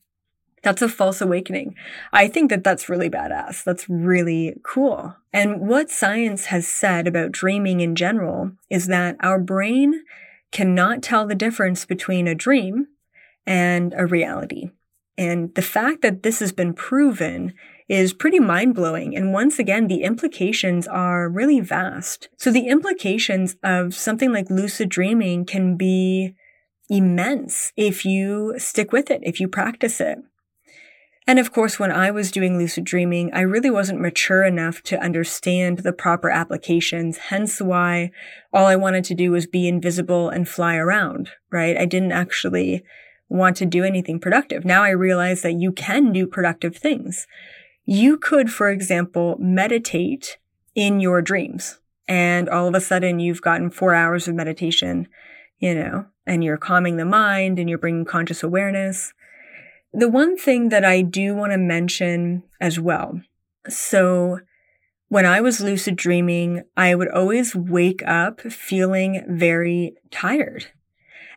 That's 0.62 0.82
a 0.82 0.90
false 0.90 1.22
awakening. 1.22 1.76
I 2.12 2.28
think 2.28 2.50
that 2.50 2.64
that's 2.64 2.90
really 2.90 3.10
badass. 3.10 3.64
That's 3.64 3.88
really 3.90 4.56
cool. 4.64 5.16
And 5.32 5.68
what 5.68 5.90
science 5.90 6.46
has 6.46 6.68
said 6.68 7.08
about 7.08 7.32
dreaming 7.32 7.80
in 7.82 7.96
general 7.96 8.52
is 8.70 8.88
that 8.88 9.16
our 9.22 9.40
brain 9.40 10.04
cannot 10.51 11.03
tell 11.03 11.25
the 11.25 11.36
difference 11.36 11.86
between 11.86 12.27
a 12.27 12.36
dream 12.36 12.88
and 13.46 13.94
a 13.98 14.06
reality. 14.06 14.72
And 15.18 15.53
the 15.56 15.62
fact 15.62 16.01
that 16.01 16.24
this 16.24 16.39
has 16.39 16.53
been 16.53 16.74
proven 16.74 17.53
is 17.89 18.13
pretty 18.13 18.39
mind 18.39 18.74
blowing. 18.75 19.18
And 19.18 19.34
once 19.34 19.60
again, 19.60 19.88
the 19.88 20.03
implications 20.03 20.88
are 20.88 21.27
really 21.27 21.60
vast. 21.60 22.29
So 22.38 22.51
the 22.51 22.68
implications 22.68 23.58
of 23.63 23.94
something 23.94 24.32
like 24.32 24.50
lucid 24.50 24.88
dreaming 24.88 25.46
can 25.46 25.75
be 25.75 26.36
immense 26.89 27.74
if 27.75 28.06
you 28.06 28.56
stick 28.58 28.94
with 28.94 29.12
it, 29.12 29.22
if 29.24 29.39
you 29.39 29.48
practice 29.48 30.00
it. 30.00 30.20
And 31.30 31.38
of 31.38 31.54
course, 31.54 31.78
when 31.78 31.92
I 31.92 32.10
was 32.10 32.32
doing 32.32 32.58
lucid 32.58 32.86
dreaming, 32.86 33.30
I 33.36 33.42
really 33.42 33.70
wasn't 33.70 34.02
mature 34.02 34.44
enough 34.44 34.82
to 34.86 35.00
understand 35.00 35.78
the 35.78 35.94
proper 35.94 36.32
applications. 36.32 37.20
Hence 37.20 37.62
why 37.62 38.10
all 38.52 38.66
I 38.66 38.76
wanted 38.76 39.04
to 39.04 39.14
do 39.14 39.30
was 39.30 39.46
be 39.46 39.68
invisible 39.68 40.30
and 40.30 40.50
fly 40.50 40.76
around, 40.76 41.30
right? 41.52 41.78
I 41.78 41.86
didn't 41.86 42.14
actually 42.14 42.84
want 43.28 43.58
to 43.58 43.68
do 43.68 43.84
anything 43.84 44.20
productive. 44.20 44.66
Now 44.66 44.82
I 44.82 44.90
realize 44.90 45.44
that 45.44 45.54
you 45.54 45.72
can 45.72 46.12
do 46.12 46.26
productive 46.26 46.76
things. 46.76 47.28
You 47.86 48.18
could, 48.18 48.52
for 48.52 48.72
example, 48.72 49.38
meditate 49.40 50.40
in 50.74 51.00
your 51.00 51.22
dreams 51.22 51.80
and 52.08 52.50
all 52.50 52.68
of 52.68 52.74
a 52.74 52.82
sudden 52.82 53.20
you've 53.20 53.44
gotten 53.44 53.70
four 53.70 53.94
hours 53.94 54.28
of 54.28 54.34
meditation, 54.34 55.08
you 55.60 55.76
know, 55.76 56.08
and 56.26 56.44
you're 56.44 56.58
calming 56.58 56.98
the 56.98 57.06
mind 57.06 57.60
and 57.60 57.70
you're 57.70 57.78
bringing 57.78 58.04
conscious 58.04 58.42
awareness. 58.42 59.14
The 59.93 60.10
one 60.10 60.38
thing 60.38 60.69
that 60.69 60.86
I 60.86 61.01
do 61.01 61.36
want 61.36 61.51
to 61.51 61.58
mention 61.58 62.43
as 62.62 62.79
well. 62.79 63.22
So 63.67 64.39
when 65.08 65.25
I 65.25 65.41
was 65.41 65.60
lucid 65.60 65.96
dreaming, 65.96 66.63
I 66.77 66.93
would 66.93 67.10
always 67.10 67.55
wake 67.55 68.03
up 68.05 68.41
feeling 68.41 69.25
very 69.27 69.96
tired. 70.12 70.67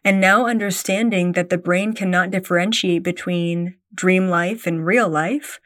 And 0.04 0.20
now 0.20 0.46
understanding 0.46 1.32
that 1.32 1.48
the 1.48 1.58
brain 1.58 1.94
cannot 1.94 2.30
differentiate 2.30 3.02
between 3.02 3.76
dream 3.94 4.28
life 4.28 4.66
and 4.66 4.84
real 4.84 5.08
life, 5.08 5.60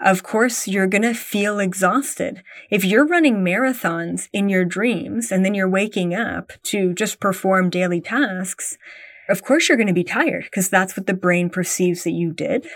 of 0.00 0.22
course, 0.22 0.66
you're 0.66 0.86
going 0.86 1.02
to 1.02 1.14
feel 1.14 1.58
exhausted. 1.58 2.42
If 2.70 2.84
you're 2.84 3.06
running 3.06 3.44
marathons 3.44 4.28
in 4.32 4.48
your 4.48 4.64
dreams 4.64 5.30
and 5.30 5.44
then 5.44 5.54
you're 5.54 5.68
waking 5.68 6.14
up 6.14 6.52
to 6.64 6.94
just 6.94 7.20
perform 7.20 7.70
daily 7.70 8.00
tasks, 8.00 8.76
of 9.28 9.42
course 9.42 9.68
you're 9.68 9.78
going 9.78 9.88
to 9.88 9.92
be 9.92 10.04
tired 10.04 10.44
because 10.44 10.68
that's 10.68 10.96
what 10.96 11.06
the 11.06 11.14
brain 11.14 11.50
perceives 11.50 12.04
that 12.04 12.12
you 12.12 12.32
did. 12.32 12.66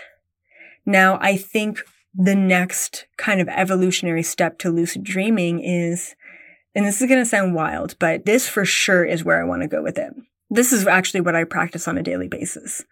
Now, 0.85 1.19
I 1.21 1.37
think 1.37 1.81
the 2.13 2.35
next 2.35 3.05
kind 3.17 3.39
of 3.39 3.47
evolutionary 3.49 4.23
step 4.23 4.57
to 4.59 4.69
lucid 4.69 5.03
dreaming 5.03 5.59
is, 5.59 6.15
and 6.73 6.85
this 6.85 7.01
is 7.01 7.07
going 7.07 7.21
to 7.21 7.25
sound 7.25 7.53
wild, 7.53 7.95
but 7.99 8.25
this 8.25 8.47
for 8.47 8.65
sure 8.65 9.05
is 9.05 9.23
where 9.23 9.41
I 9.41 9.47
want 9.47 9.61
to 9.61 9.67
go 9.67 9.83
with 9.83 9.97
it. 9.97 10.13
This 10.49 10.73
is 10.73 10.87
actually 10.87 11.21
what 11.21 11.35
I 11.35 11.43
practice 11.43 11.87
on 11.87 11.97
a 11.97 12.03
daily 12.03 12.27
basis. 12.27 12.83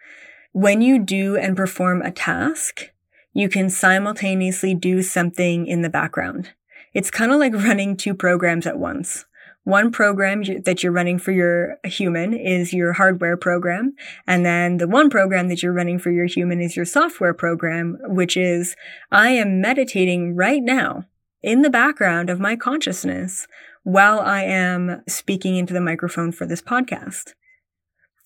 When 0.52 0.82
you 0.82 1.00
do 1.00 1.36
and 1.36 1.58
perform 1.58 2.02
a 2.02 2.12
task, 2.12 2.92
you 3.34 3.50
can 3.50 3.70
simultaneously 3.70 4.74
do 4.76 5.02
something 5.02 5.68
in 5.68 5.82
the 5.82 5.90
background. 5.90 6.54
It's 6.94 7.12
kind 7.12 7.32
of 7.32 7.40
like 7.40 7.54
running 7.54 7.96
two 7.96 8.14
programs 8.14 8.66
at 8.66 8.80
once. 8.80 9.26
One 9.68 9.92
program 9.92 10.44
that 10.64 10.82
you're 10.82 10.94
running 10.94 11.20
for 11.20 11.34
your 11.34 11.76
human 11.84 12.34
is 12.34 12.72
your 12.72 12.94
hardware 12.94 13.36
program. 13.36 13.96
And 14.26 14.46
then 14.46 14.78
the 14.78 14.88
one 14.88 15.10
program 15.10 15.50
that 15.50 15.62
you're 15.62 15.74
running 15.74 16.00
for 16.00 16.10
your 16.10 16.26
human 16.26 16.62
is 16.62 16.78
your 16.78 16.86
software 16.86 17.34
program, 17.34 17.98
which 18.04 18.38
is 18.38 18.78
I 19.12 19.32
am 19.32 19.60
meditating 19.60 20.38
right 20.38 20.64
now 20.64 21.04
in 21.44 21.64
the 21.64 21.70
background 21.70 22.30
of 22.30 22.40
my 22.40 22.56
consciousness 22.56 23.46
while 23.84 24.22
I 24.22 24.44
am 24.44 25.04
speaking 25.06 25.58
into 25.58 25.74
the 25.74 25.82
microphone 25.82 26.32
for 26.32 26.46
this 26.46 26.62
podcast. 26.62 27.34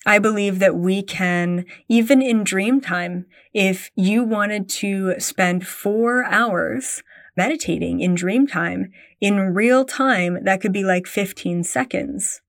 I 0.06 0.20
believe 0.20 0.60
that 0.60 0.76
we 0.76 1.02
can, 1.02 1.64
even 1.88 2.22
in 2.22 2.44
dream 2.44 2.80
time, 2.80 3.26
if 3.52 3.90
you 3.96 4.22
wanted 4.22 4.68
to 4.68 5.18
spend 5.18 5.66
four 5.66 6.22
hours 6.22 7.02
meditating 7.36 8.00
in 8.00 8.14
dream 8.14 8.46
time, 8.46 8.90
in 9.20 9.54
real 9.54 9.84
time, 9.84 10.44
that 10.44 10.60
could 10.60 10.72
be 10.72 10.84
like 10.84 11.06
15 11.06 11.64
seconds. 11.64 12.40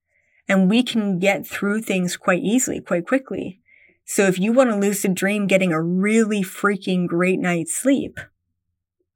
And 0.48 0.70
we 0.70 0.84
can 0.84 1.20
get 1.20 1.48
through 1.48 1.82
things 1.82 2.18
quite 2.18 2.44
easily, 2.44 2.82
quite 2.82 3.08
quickly. 3.08 3.62
So 4.06 4.28
if 4.28 4.38
you 4.38 4.52
want 4.52 4.70
to 4.70 4.76
lucid 4.76 5.16
dream 5.16 5.48
getting 5.48 5.72
a 5.72 5.82
really 5.82 6.42
freaking 6.42 7.08
great 7.08 7.40
night's 7.40 7.76
sleep, 7.76 8.20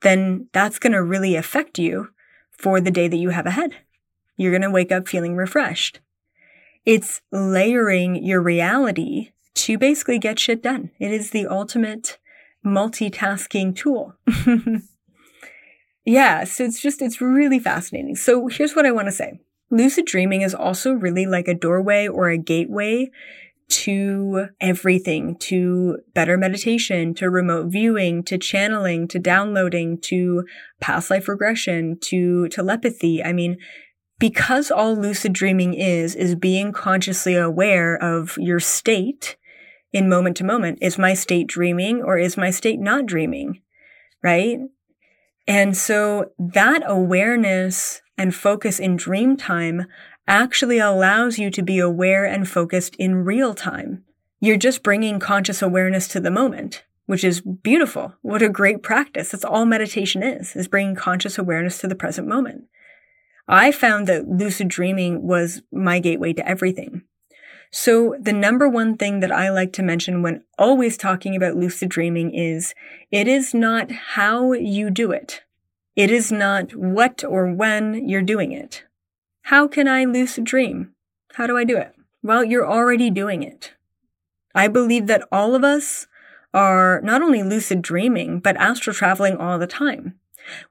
then 0.01 0.47
that's 0.53 0.79
going 0.79 0.93
to 0.93 1.03
really 1.03 1.36
affect 1.36 1.77
you 1.77 2.09
for 2.51 2.79
the 2.79 2.91
day 2.91 3.07
that 3.07 3.17
you 3.17 3.29
have 3.29 3.45
ahead. 3.45 3.75
You're 4.38 4.51
going 4.51 4.62
to 4.62 4.71
wake 4.71 4.91
up 4.91 5.07
feeling 5.07 5.36
refreshed. 5.36 6.00
It's 6.86 7.21
layering 7.31 8.24
your 8.24 8.41
reality 8.41 9.31
to 9.55 9.77
basically 9.77 10.19
get 10.19 10.39
shit 10.39 10.63
done. 10.63 10.91
It 11.00 11.12
is 11.12 11.31
the 11.31 11.47
ultimate 11.47 12.17
multitasking 12.65 13.75
tool. 13.75 14.15
yeah, 16.08 16.46
so 16.46 16.64
it's 16.64 16.82
just, 16.82 17.02
it's 17.02 17.20
really 17.20 17.60
fascinating. 17.60 18.16
So 18.16 18.48
here's 18.48 18.74
what 18.74 18.86
I 18.86 18.92
want 18.92 19.10
to 19.10 19.12
say. 19.12 19.42
Lucid 19.70 20.06
dreaming 20.06 20.42
is 20.42 20.56
also 20.56 20.94
really 20.94 21.26
like 21.26 21.50
a 21.50 21.54
doorway 21.54 22.08
or 22.08 22.30
a 22.30 22.38
gateway 22.38 23.12
to 23.70 24.48
everything, 24.62 25.36
to 25.40 25.98
better 26.14 26.38
meditation, 26.38 27.14
to 27.16 27.30
remote 27.30 27.68
viewing, 27.68 28.24
to 28.24 28.38
channeling, 28.38 29.10
to 29.10 29.20
downloading, 29.20 30.00
to 30.04 30.46
past 30.80 31.12
life 31.12 31.28
regression, 31.28 31.98
to 32.04 32.48
telepathy. 32.48 33.22
I 33.22 33.34
mean, 33.34 33.58
because 34.18 34.72
all 34.72 34.96
lucid 34.96 35.34
dreaming 35.34 35.74
is, 35.74 36.16
is 36.16 36.36
being 36.36 36.72
consciously 36.72 37.36
aware 37.36 38.02
of 38.02 38.38
your 38.38 38.62
state 38.62 39.36
in 39.92 40.08
moment 40.08 40.38
to 40.38 40.46
moment. 40.46 40.80
Is 40.82 40.98
my 40.98 41.14
state 41.14 41.48
dreaming 41.48 42.02
or 42.02 42.18
is 42.18 42.38
my 42.38 42.50
state 42.50 42.80
not 42.80 43.06
dreaming? 43.06 43.62
Right? 44.24 44.60
And 45.48 45.77
so 45.77 46.32
that 46.38 46.84
awareness 46.86 48.01
and 48.18 48.36
focus 48.36 48.80
in 48.80 48.98
dream 48.98 49.38
time 49.38 49.86
actually 50.27 50.80
allows 50.80 51.39
you 51.39 51.50
to 51.51 51.62
be 51.62 51.80
aware 51.80 52.25
and 52.25 52.48
focused 52.48 52.96
in 52.98 53.24
real 53.24 53.54
time. 53.54 54.04
You're 54.42 54.58
just 54.58 54.84
bringing 54.84 55.20
conscious 55.20 55.62
awareness 55.62 56.08
to 56.10 56.20
the 56.20 56.30
moment, 56.30 56.84
which 57.06 57.24
is 57.24 57.42
beautiful. 57.42 58.13
What 58.22 58.42
a 58.42 58.50
great 58.50 58.84
practice. 58.84 59.32
That's 59.32 59.46
all 59.46 59.66
meditation 59.66 60.22
is, 60.22 60.56
is 60.56 60.68
bringing 60.68 60.96
conscious 60.96 61.38
awareness 61.38 61.80
to 61.80 61.88
the 61.88 61.96
present 61.96 62.27
moment. 62.27 62.66
I 63.48 63.72
found 63.72 64.08
that 64.08 64.27
lucid 64.27 64.68
dreaming 64.68 65.25
was 65.25 65.62
my 65.72 66.00
gateway 66.00 66.34
to 66.34 66.48
everything. 66.48 67.04
So 67.71 68.15
the 68.19 68.33
number 68.33 68.67
one 68.67 68.97
thing 68.97 69.19
that 69.19 69.31
I 69.31 69.50
like 69.50 69.74
to 69.74 69.83
mention 69.83 70.21
when 70.21 70.43
always 70.57 70.97
talking 70.97 71.36
about 71.36 71.55
lucid 71.55 71.89
dreaming 71.89 72.33
is 72.33 72.74
it 73.12 73.27
is 73.27 73.53
not 73.53 73.91
how 73.91 74.53
you 74.53 74.89
do 74.89 75.12
it. 75.12 75.43
It 75.95 76.12
is 76.12 76.31
not 76.31 76.75
what 76.75 77.24
or 77.24 77.51
when 77.51 78.07
you're 78.07 78.21
doing 78.21 78.51
it. 78.51 78.83
How 79.43 79.67
can 79.67 79.88
I 79.88 80.05
lucid 80.05 80.43
dream? 80.43 80.93
How 81.33 81.47
do 81.47 81.57
I 81.57 81.63
do 81.63 81.77
it? 81.77 81.93
Well, 82.21 82.43
you're 82.43 82.69
already 82.69 83.09
doing 83.09 83.43
it. 83.43 83.74
I 84.53 84.67
believe 84.67 85.07
that 85.07 85.27
all 85.31 85.55
of 85.55 85.63
us 85.63 86.07
are 86.53 87.01
not 87.01 87.21
only 87.21 87.43
lucid 87.43 87.81
dreaming, 87.81 88.39
but 88.39 88.58
astral 88.58 88.93
traveling 88.93 89.38
all 89.38 89.60
the 89.60 89.67
time. 89.67 90.15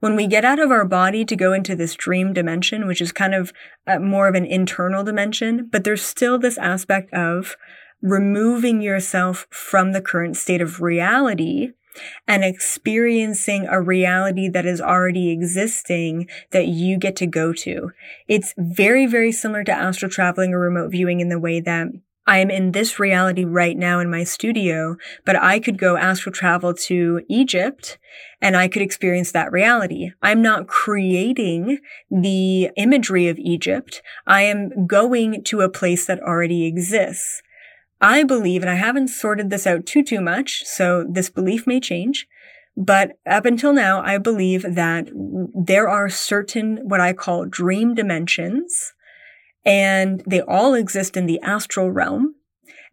When 0.01 0.17
we 0.17 0.27
get 0.27 0.45
out 0.45 0.59
of 0.59 0.71
our 0.71 0.85
body 0.85 1.25
to 1.25 1.37
go 1.37 1.53
into 1.53 1.77
this 1.77 1.95
dream 1.95 2.33
dimension, 2.33 2.87
which 2.87 3.01
is 3.01 3.13
kind 3.13 3.35
of 3.35 3.53
uh, 3.87 3.99
more 3.99 4.29
of 4.29 4.35
an 4.35 4.47
internal 4.47 5.05
dimension, 5.05 5.69
but 5.71 5.85
there's 5.85 6.03
still 6.03 6.39
this 6.39 6.59
aspect 6.59 7.13
of 7.13 7.57
removing 8.03 8.81
yourself 8.83 9.47
from 9.51 9.93
the 9.93 10.03
current 10.03 10.37
state 10.37 10.61
of 10.61 10.81
reality 10.81 11.73
and 12.29 12.45
experiencing 12.45 13.67
a 13.67 13.81
reality 13.81 14.49
that 14.49 14.67
is 14.67 14.81
already 14.81 15.31
existing 15.31 16.29
that 16.51 16.67
you 16.67 16.99
get 16.99 17.17
to 17.17 17.27
go 17.27 17.53
to. 17.53 17.91
It's 18.29 18.55
very, 18.59 19.07
very 19.07 19.33
similar 19.33 19.65
to 19.65 19.73
astral 19.73 20.11
traveling 20.11 20.53
or 20.53 20.61
remote 20.61 20.91
viewing 20.91 21.21
in 21.21 21.29
the 21.29 21.39
way 21.39 21.61
that 21.61 21.89
I 22.27 22.39
am 22.39 22.51
in 22.51 22.73
this 22.73 22.99
reality 22.99 23.45
right 23.45 23.77
now 23.77 24.01
in 24.01 24.11
my 24.11 24.25
studio, 24.25 24.97
but 25.25 25.37
I 25.37 25.61
could 25.61 25.79
go 25.79 25.97
astral 25.97 26.33
travel 26.33 26.75
to 26.75 27.23
Egypt 27.29 27.99
and 28.43 28.57
I 28.57 28.67
could 28.67 28.83
experience 28.83 29.31
that 29.33 29.53
reality. 29.53 30.11
I'm 30.23 30.43
not 30.43 30.67
creating 30.67 31.79
the 32.11 32.71
imagery 32.77 33.29
of 33.29 33.39
Egypt. 33.39 34.03
I 34.27 34.43
am 34.43 34.87
going 34.87 35.45
to 35.45 35.61
a 35.61 35.69
place 35.69 36.07
that 36.07 36.21
already 36.21 36.67
exists. 36.67 37.43
I 38.01 38.25
believe, 38.25 38.63
and 38.63 38.71
I 38.71 38.75
haven't 38.75 39.09
sorted 39.09 39.49
this 39.49 39.67
out 39.67 39.87
too, 39.87 40.03
too 40.03 40.21
much, 40.21 40.65
so 40.65 41.05
this 41.09 41.31
belief 41.31 41.67
may 41.67 41.81
change, 41.81 42.27
but 42.77 43.13
up 43.25 43.47
until 43.47 43.73
now, 43.73 44.03
I 44.03 44.19
believe 44.19 44.63
that 44.69 45.09
there 45.55 45.89
are 45.89 46.11
certain 46.11 46.77
what 46.89 47.01
I 47.01 47.15
call 47.15 47.47
dream 47.47 47.95
dimensions 47.95 48.93
and 49.67 50.23
they 50.27 50.41
all 50.41 50.75
exist 50.75 51.17
in 51.17 51.27
the 51.27 51.41
astral 51.41 51.91
realm. 51.91 52.37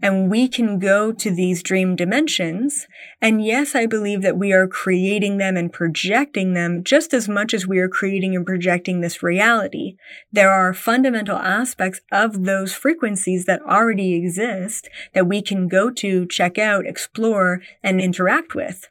And 0.01 0.29
we 0.29 0.49
can 0.49 0.79
go 0.79 1.13
to 1.13 1.31
these 1.31 1.63
dream 1.63 1.95
dimensions. 1.95 2.87
And 3.21 3.45
yes, 3.45 3.73
I 3.73 3.85
believe 3.85 4.21
that 4.23 4.37
we 4.37 4.51
are 4.51 4.67
creating 4.67 5.37
them 5.37 5.55
and 5.55 5.71
projecting 5.71 6.53
them 6.53 6.83
just 6.83 7.13
as 7.13 7.29
much 7.29 7.53
as 7.53 7.65
we 7.65 7.79
are 7.79 7.87
creating 7.87 8.35
and 8.35 8.45
projecting 8.45 8.99
this 8.99 9.23
reality. 9.23 9.95
There 10.29 10.51
are 10.51 10.73
fundamental 10.73 11.37
aspects 11.37 12.01
of 12.11 12.43
those 12.43 12.73
frequencies 12.73 13.45
that 13.45 13.61
already 13.61 14.15
exist 14.15 14.89
that 15.13 15.27
we 15.27 15.41
can 15.41 15.69
go 15.69 15.89
to, 15.91 16.25
check 16.25 16.57
out, 16.57 16.85
explore, 16.85 17.61
and 17.81 18.01
interact 18.01 18.55
with. 18.55 18.89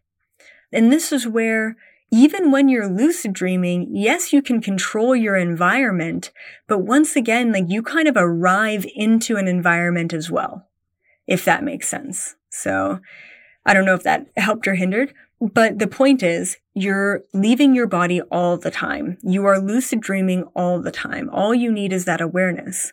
And 0.72 0.90
this 0.90 1.12
is 1.12 1.26
where 1.26 1.76
even 2.12 2.50
when 2.50 2.68
you're 2.68 2.86
lucid 2.86 3.32
dreaming, 3.32 3.88
yes, 3.90 4.34
you 4.34 4.42
can 4.42 4.60
control 4.60 5.16
your 5.16 5.34
environment, 5.34 6.30
but 6.68 6.80
once 6.80 7.16
again, 7.16 7.50
like 7.52 7.64
you 7.68 7.82
kind 7.82 8.06
of 8.06 8.16
arrive 8.18 8.86
into 8.94 9.36
an 9.36 9.48
environment 9.48 10.12
as 10.12 10.30
well, 10.30 10.68
if 11.26 11.42
that 11.46 11.64
makes 11.64 11.88
sense. 11.88 12.36
So 12.50 13.00
I 13.64 13.72
don't 13.72 13.86
know 13.86 13.94
if 13.94 14.02
that 14.02 14.26
helped 14.36 14.68
or 14.68 14.74
hindered, 14.74 15.14
but 15.40 15.78
the 15.78 15.86
point 15.86 16.22
is 16.22 16.58
you're 16.74 17.22
leaving 17.32 17.74
your 17.74 17.86
body 17.86 18.20
all 18.20 18.58
the 18.58 18.70
time. 18.70 19.16
You 19.22 19.46
are 19.46 19.58
lucid 19.58 20.02
dreaming 20.02 20.44
all 20.54 20.82
the 20.82 20.92
time. 20.92 21.30
All 21.30 21.54
you 21.54 21.72
need 21.72 21.94
is 21.94 22.04
that 22.04 22.20
awareness. 22.20 22.92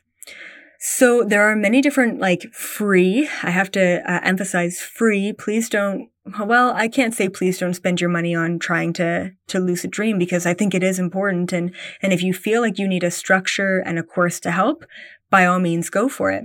So 0.79 1.25
there 1.25 1.43
are 1.43 1.57
many 1.57 1.81
different 1.81 2.21
like 2.21 2.53
free, 2.53 3.29
I 3.43 3.49
have 3.49 3.69
to 3.71 4.01
uh, 4.09 4.21
emphasize 4.23 4.79
free. 4.79 5.33
Please 5.33 5.67
don't 5.67 6.09
well, 6.39 6.73
I 6.75 6.87
can't 6.87 7.13
say 7.13 7.29
please 7.29 7.57
don't 7.57 7.73
spend 7.73 8.01
your 8.01 8.09
money 8.09 8.35
on 8.35 8.59
trying 8.59 8.93
to 8.93 9.31
to 9.47 9.59
lucid 9.59 9.91
dream 9.91 10.17
because 10.17 10.45
I 10.45 10.53
think 10.53 10.73
it 10.73 10.83
is 10.83 10.99
important 10.99 11.53
and 11.53 11.73
and 12.01 12.13
if 12.13 12.21
you 12.21 12.33
feel 12.33 12.61
like 12.61 12.77
you 12.77 12.87
need 12.87 13.03
a 13.03 13.11
structure 13.11 13.79
and 13.79 13.97
a 13.97 14.03
course 14.03 14.39
to 14.41 14.51
help, 14.51 14.85
by 15.29 15.45
all 15.45 15.59
means 15.59 15.89
go 15.89 16.09
for 16.09 16.31
it. 16.31 16.43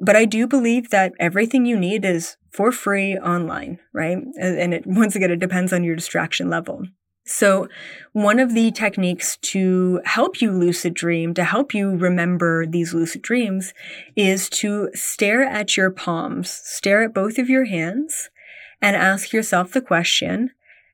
But 0.00 0.16
I 0.16 0.24
do 0.24 0.46
believe 0.46 0.90
that 0.90 1.12
everything 1.20 1.64
you 1.64 1.78
need 1.78 2.04
is 2.04 2.36
for 2.50 2.72
free 2.72 3.16
online, 3.16 3.78
right? 3.92 4.18
And 4.40 4.74
it 4.74 4.86
once 4.86 5.14
again 5.14 5.30
it 5.30 5.40
depends 5.40 5.72
on 5.72 5.84
your 5.84 5.96
distraction 5.96 6.50
level. 6.50 6.84
So 7.24 7.68
one 8.12 8.40
of 8.40 8.52
the 8.52 8.72
techniques 8.72 9.36
to 9.38 10.00
help 10.04 10.40
you 10.40 10.50
lucid 10.50 10.92
dream, 10.92 11.34
to 11.34 11.44
help 11.44 11.72
you 11.72 11.96
remember 11.96 12.66
these 12.66 12.92
lucid 12.92 13.22
dreams 13.22 13.72
is 14.16 14.48
to 14.50 14.90
stare 14.92 15.44
at 15.44 15.76
your 15.76 15.90
palms, 15.90 16.50
stare 16.50 17.04
at 17.04 17.14
both 17.14 17.38
of 17.38 17.48
your 17.48 17.66
hands 17.66 18.28
and 18.82 18.96
ask 18.96 19.32
yourself 19.32 19.72
the 19.72 19.80
question, 19.80 20.50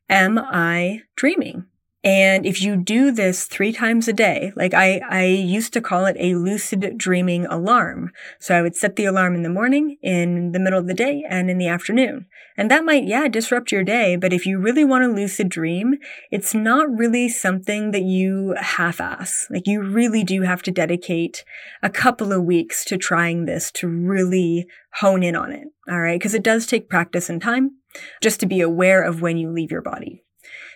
am 0.09 0.39
I 0.39 1.03
dreaming? 1.17 1.67
And 2.05 2.47
if 2.47 2.63
you 2.63 2.77
do 2.77 3.11
this 3.11 3.47
three 3.47 3.73
times 3.73 4.07
a 4.07 4.13
day, 4.13 4.53
like 4.55 4.73
I, 4.73 5.01
I 5.11 5.25
used 5.25 5.73
to 5.73 5.81
call 5.81 6.07
it 6.07 6.17
a 6.21 6.37
lucid 6.37 6.97
dreaming 6.97 7.45
alarm. 7.47 8.13
So 8.39 8.57
I 8.57 8.63
would 8.63 8.77
set 8.77 8.95
the 8.95 9.05
alarm 9.05 9.35
in 9.35 9.43
the 9.43 9.49
morning, 9.49 9.97
in 10.01 10.53
the 10.53 10.61
middle 10.61 10.79
of 10.79 10.87
the 10.87 10.95
day, 10.95 11.25
and 11.29 11.51
in 11.51 11.59
the 11.59 11.67
afternoon. 11.67 12.27
And 12.57 12.71
that 12.71 12.85
might, 12.85 13.05
yeah, 13.05 13.27
disrupt 13.27 13.73
your 13.73 13.83
day. 13.83 14.15
But 14.15 14.33
if 14.33 14.47
you 14.47 14.61
really 14.61 14.85
want 14.85 15.03
to 15.05 15.13
lucid 15.13 15.49
dream, 15.49 15.97
it's 16.31 16.55
not 16.55 16.89
really 16.89 17.29
something 17.29 17.91
that 17.91 18.03
you 18.03 18.55
half 18.61 19.01
ass. 19.01 19.49
Like 19.51 19.67
you 19.67 19.83
really 19.83 20.23
do 20.23 20.43
have 20.43 20.63
to 20.63 20.71
dedicate 20.71 21.45
a 21.83 21.91
couple 21.91 22.33
of 22.33 22.45
weeks 22.45 22.85
to 22.87 22.97
trying 22.97 23.47
this 23.47 23.73
to 23.73 23.89
really 23.89 24.67
hone 24.95 25.25
in 25.25 25.35
on 25.35 25.51
it. 25.51 25.67
All 25.91 26.01
right. 26.01 26.21
Cause 26.21 26.35
it 26.35 26.45
does 26.45 26.67
take 26.67 26.89
practice 26.89 27.29
and 27.29 27.43
time 27.43 27.78
just 28.21 28.41
to 28.41 28.47
be 28.47 28.61
aware 28.61 29.03
of 29.03 29.23
when 29.23 29.37
you 29.37 29.51
leave 29.51 29.71
your 29.71 29.83
body. 29.83 30.23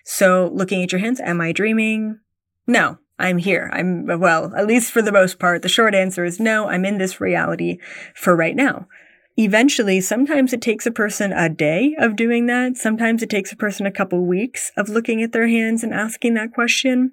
So 0.04 0.50
looking 0.52 0.82
at 0.82 0.92
your 0.92 1.00
hands, 1.00 1.20
am 1.20 1.40
I 1.40 1.52
dreaming? 1.52 2.18
No, 2.66 2.98
I'm 3.18 3.38
here. 3.38 3.70
I'm, 3.72 4.06
well, 4.20 4.54
at 4.56 4.66
least 4.66 4.92
for 4.92 5.02
the 5.02 5.12
most 5.12 5.38
part, 5.38 5.62
the 5.62 5.68
short 5.68 5.94
answer 5.94 6.24
is 6.24 6.40
no, 6.40 6.68
I'm 6.68 6.84
in 6.84 6.98
this 6.98 7.20
reality 7.20 7.78
for 8.14 8.34
right 8.34 8.56
now. 8.56 8.86
Eventually, 9.38 10.00
sometimes 10.00 10.52
it 10.52 10.60
takes 10.60 10.86
a 10.86 10.90
person 10.90 11.32
a 11.32 11.48
day 11.48 11.96
of 11.98 12.16
doing 12.16 12.46
that. 12.46 12.76
Sometimes 12.76 13.22
it 13.22 13.30
takes 13.30 13.50
a 13.50 13.56
person 13.56 13.86
a 13.86 13.92
couple 13.92 14.26
weeks 14.26 14.70
of 14.76 14.90
looking 14.90 15.22
at 15.22 15.32
their 15.32 15.48
hands 15.48 15.82
and 15.82 15.94
asking 15.94 16.34
that 16.34 16.52
question. 16.52 17.12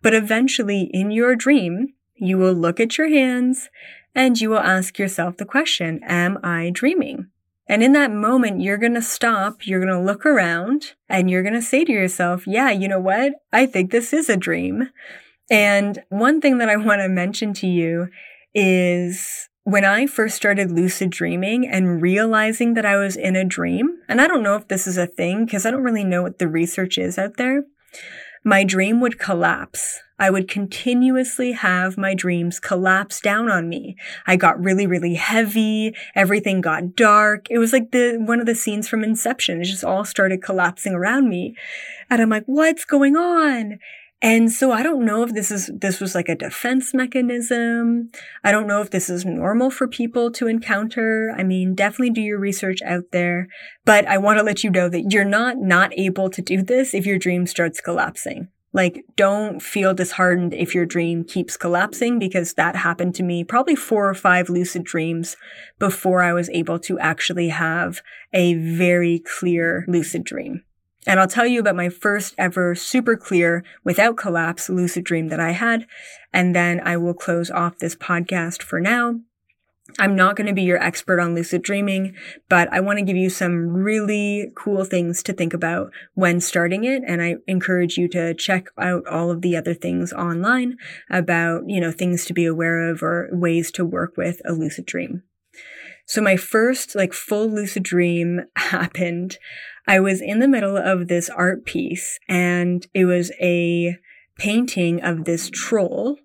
But 0.00 0.14
eventually, 0.14 0.88
in 0.94 1.10
your 1.10 1.36
dream, 1.36 1.88
you 2.14 2.38
will 2.38 2.54
look 2.54 2.80
at 2.80 2.96
your 2.96 3.08
hands 3.08 3.68
and 4.14 4.40
you 4.40 4.50
will 4.50 4.58
ask 4.58 4.98
yourself 4.98 5.36
the 5.36 5.44
question, 5.44 6.00
am 6.04 6.38
I 6.42 6.70
dreaming? 6.72 7.28
And 7.68 7.82
in 7.82 7.92
that 7.92 8.10
moment, 8.10 8.62
you're 8.62 8.78
going 8.78 8.94
to 8.94 9.02
stop, 9.02 9.66
you're 9.66 9.84
going 9.84 9.92
to 9.92 10.00
look 10.00 10.24
around, 10.24 10.94
and 11.08 11.30
you're 11.30 11.42
going 11.42 11.54
to 11.54 11.62
say 11.62 11.84
to 11.84 11.92
yourself, 11.92 12.46
yeah, 12.46 12.70
you 12.70 12.88
know 12.88 13.00
what? 13.00 13.34
I 13.52 13.66
think 13.66 13.90
this 13.90 14.12
is 14.12 14.30
a 14.30 14.36
dream. 14.36 14.88
And 15.50 16.02
one 16.08 16.40
thing 16.40 16.58
that 16.58 16.68
I 16.68 16.76
want 16.88 17.00
to 17.00 17.08
mention 17.08 17.52
to 17.54 17.66
you 17.66 18.08
is 18.54 19.48
when 19.64 19.84
I 19.84 20.06
first 20.06 20.34
started 20.34 20.72
lucid 20.72 21.10
dreaming 21.10 21.68
and 21.68 22.00
realizing 22.00 22.72
that 22.74 22.86
I 22.86 22.96
was 22.96 23.16
in 23.16 23.36
a 23.36 23.44
dream, 23.44 23.98
and 24.08 24.20
I 24.20 24.26
don't 24.26 24.42
know 24.42 24.56
if 24.56 24.68
this 24.68 24.86
is 24.86 24.96
a 24.96 25.06
thing 25.06 25.44
because 25.44 25.66
I 25.66 25.70
don't 25.70 25.82
really 25.82 26.04
know 26.04 26.22
what 26.22 26.38
the 26.38 26.48
research 26.48 26.96
is 26.96 27.18
out 27.18 27.36
there, 27.36 27.64
my 28.42 28.64
dream 28.64 29.02
would 29.02 29.18
collapse. 29.18 30.00
I 30.18 30.30
would 30.30 30.48
continuously 30.48 31.52
have 31.52 31.96
my 31.96 32.14
dreams 32.14 32.58
collapse 32.58 33.20
down 33.20 33.50
on 33.50 33.68
me. 33.68 33.96
I 34.26 34.36
got 34.36 34.62
really, 34.62 34.86
really 34.86 35.14
heavy. 35.14 35.94
Everything 36.14 36.60
got 36.60 36.96
dark. 36.96 37.46
It 37.50 37.58
was 37.58 37.72
like 37.72 37.92
the, 37.92 38.16
one 38.18 38.40
of 38.40 38.46
the 38.46 38.54
scenes 38.54 38.88
from 38.88 39.04
Inception. 39.04 39.60
It 39.60 39.64
just 39.64 39.84
all 39.84 40.04
started 40.04 40.42
collapsing 40.42 40.92
around 40.92 41.28
me. 41.28 41.54
And 42.10 42.20
I'm 42.20 42.30
like, 42.30 42.44
what's 42.46 42.84
going 42.84 43.16
on? 43.16 43.78
And 44.20 44.50
so 44.50 44.72
I 44.72 44.82
don't 44.82 45.04
know 45.04 45.22
if 45.22 45.32
this 45.32 45.52
is, 45.52 45.70
this 45.72 46.00
was 46.00 46.16
like 46.16 46.28
a 46.28 46.34
defense 46.34 46.92
mechanism. 46.92 48.10
I 48.42 48.50
don't 48.50 48.66
know 48.66 48.80
if 48.80 48.90
this 48.90 49.08
is 49.08 49.24
normal 49.24 49.70
for 49.70 49.86
people 49.86 50.32
to 50.32 50.48
encounter. 50.48 51.32
I 51.36 51.44
mean, 51.44 51.76
definitely 51.76 52.10
do 52.10 52.20
your 52.20 52.40
research 52.40 52.82
out 52.82 53.04
there, 53.12 53.46
but 53.84 54.06
I 54.06 54.18
want 54.18 54.38
to 54.38 54.44
let 54.44 54.64
you 54.64 54.70
know 54.70 54.88
that 54.88 55.12
you're 55.12 55.24
not 55.24 55.58
not 55.58 55.92
able 55.96 56.30
to 56.30 56.42
do 56.42 56.62
this 56.62 56.94
if 56.94 57.06
your 57.06 57.18
dream 57.18 57.46
starts 57.46 57.80
collapsing. 57.80 58.48
Like, 58.72 59.04
don't 59.16 59.60
feel 59.60 59.94
disheartened 59.94 60.52
if 60.52 60.74
your 60.74 60.84
dream 60.84 61.24
keeps 61.24 61.56
collapsing 61.56 62.18
because 62.18 62.54
that 62.54 62.76
happened 62.76 63.14
to 63.14 63.22
me 63.22 63.42
probably 63.42 63.74
four 63.74 64.08
or 64.08 64.14
five 64.14 64.50
lucid 64.50 64.84
dreams 64.84 65.36
before 65.78 66.22
I 66.22 66.34
was 66.34 66.50
able 66.50 66.78
to 66.80 66.98
actually 66.98 67.48
have 67.48 68.02
a 68.32 68.54
very 68.54 69.20
clear 69.20 69.84
lucid 69.88 70.24
dream. 70.24 70.64
And 71.06 71.18
I'll 71.18 71.28
tell 71.28 71.46
you 71.46 71.60
about 71.60 71.76
my 71.76 71.88
first 71.88 72.34
ever 72.36 72.74
super 72.74 73.16
clear, 73.16 73.64
without 73.84 74.18
collapse 74.18 74.68
lucid 74.68 75.04
dream 75.04 75.28
that 75.28 75.40
I 75.40 75.52
had. 75.52 75.86
And 76.34 76.54
then 76.54 76.80
I 76.84 76.98
will 76.98 77.14
close 77.14 77.50
off 77.50 77.78
this 77.78 77.96
podcast 77.96 78.62
for 78.62 78.80
now. 78.80 79.20
I'm 79.98 80.14
not 80.14 80.36
going 80.36 80.46
to 80.46 80.52
be 80.52 80.62
your 80.62 80.82
expert 80.82 81.18
on 81.18 81.34
lucid 81.34 81.62
dreaming, 81.62 82.14
but 82.48 82.72
I 82.72 82.80
want 82.80 82.98
to 82.98 83.04
give 83.04 83.16
you 83.16 83.30
some 83.30 83.68
really 83.68 84.52
cool 84.54 84.84
things 84.84 85.22
to 85.24 85.32
think 85.32 85.54
about 85.54 85.90
when 86.14 86.40
starting 86.40 86.84
it. 86.84 87.02
And 87.06 87.22
I 87.22 87.36
encourage 87.46 87.96
you 87.96 88.08
to 88.08 88.34
check 88.34 88.68
out 88.78 89.06
all 89.06 89.30
of 89.30 89.42
the 89.42 89.56
other 89.56 89.74
things 89.74 90.12
online 90.12 90.76
about, 91.10 91.62
you 91.68 91.80
know, 91.80 91.90
things 91.90 92.26
to 92.26 92.34
be 92.34 92.44
aware 92.44 92.90
of 92.90 93.02
or 93.02 93.28
ways 93.32 93.70
to 93.72 93.84
work 93.84 94.16
with 94.16 94.40
a 94.44 94.52
lucid 94.52 94.86
dream. 94.86 95.22
So 96.06 96.22
my 96.22 96.36
first 96.36 96.94
like 96.94 97.12
full 97.12 97.48
lucid 97.48 97.82
dream 97.82 98.42
happened 98.56 99.38
I 99.88 100.00
was 100.00 100.20
in 100.20 100.38
the 100.38 100.48
middle 100.48 100.76
of 100.76 101.08
this 101.08 101.30
art 101.30 101.64
piece 101.64 102.20
and 102.28 102.86
it 102.92 103.06
was 103.06 103.32
a 103.40 103.96
painting 104.38 105.02
of 105.02 105.24
this 105.24 105.48
troll. 105.48 106.18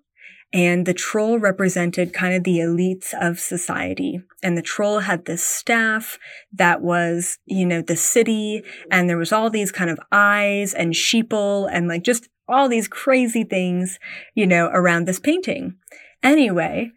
And 0.54 0.86
the 0.86 0.94
troll 0.94 1.40
represented 1.40 2.14
kind 2.14 2.32
of 2.32 2.44
the 2.44 2.58
elites 2.58 3.12
of 3.20 3.40
society. 3.40 4.20
And 4.40 4.56
the 4.56 4.62
troll 4.62 5.00
had 5.00 5.24
this 5.24 5.42
staff 5.42 6.16
that 6.52 6.80
was, 6.80 7.38
you 7.44 7.66
know, 7.66 7.82
the 7.82 7.96
city. 7.96 8.62
And 8.88 9.10
there 9.10 9.18
was 9.18 9.32
all 9.32 9.50
these 9.50 9.72
kind 9.72 9.90
of 9.90 9.98
eyes 10.12 10.72
and 10.72 10.94
sheeple 10.94 11.68
and 11.70 11.88
like 11.88 12.04
just 12.04 12.28
all 12.46 12.68
these 12.68 12.86
crazy 12.86 13.42
things, 13.42 13.98
you 14.34 14.46
know, 14.46 14.70
around 14.72 15.06
this 15.06 15.18
painting. 15.18 15.74
Anyway, 16.22 16.92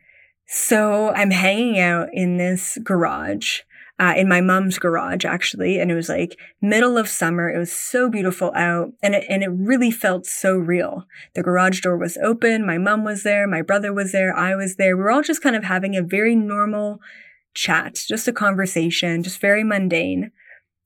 so 0.45 1.09
I'm 1.09 1.31
hanging 1.31 1.79
out 1.79 2.09
in 2.13 2.37
this 2.37 2.77
garage 2.83 3.61
uh, 3.99 4.13
in 4.15 4.27
my 4.27 4.41
mom's 4.41 4.77
garage 4.77 5.25
actually, 5.25 5.79
and 5.79 5.91
it 5.91 5.95
was 5.95 6.09
like 6.09 6.37
middle 6.61 6.97
of 6.97 7.09
summer. 7.09 7.49
It 7.49 7.57
was 7.57 7.71
so 7.71 8.09
beautiful 8.09 8.51
out, 8.55 8.93
and 9.01 9.15
it 9.15 9.25
and 9.29 9.43
it 9.43 9.49
really 9.49 9.91
felt 9.91 10.25
so 10.25 10.55
real. 10.55 11.05
The 11.33 11.43
garage 11.43 11.81
door 11.81 11.97
was 11.97 12.17
open. 12.17 12.65
My 12.65 12.77
mom 12.77 13.03
was 13.03 13.23
there. 13.23 13.47
My 13.47 13.61
brother 13.61 13.91
was 13.91 14.11
there. 14.11 14.35
I 14.35 14.55
was 14.55 14.75
there. 14.75 14.95
We 14.95 15.03
were 15.03 15.11
all 15.11 15.23
just 15.23 15.41
kind 15.41 15.55
of 15.55 15.63
having 15.63 15.95
a 15.95 16.03
very 16.03 16.35
normal 16.35 16.99
chat, 17.55 18.03
just 18.07 18.27
a 18.27 18.33
conversation, 18.33 19.23
just 19.23 19.41
very 19.41 19.63
mundane. 19.63 20.31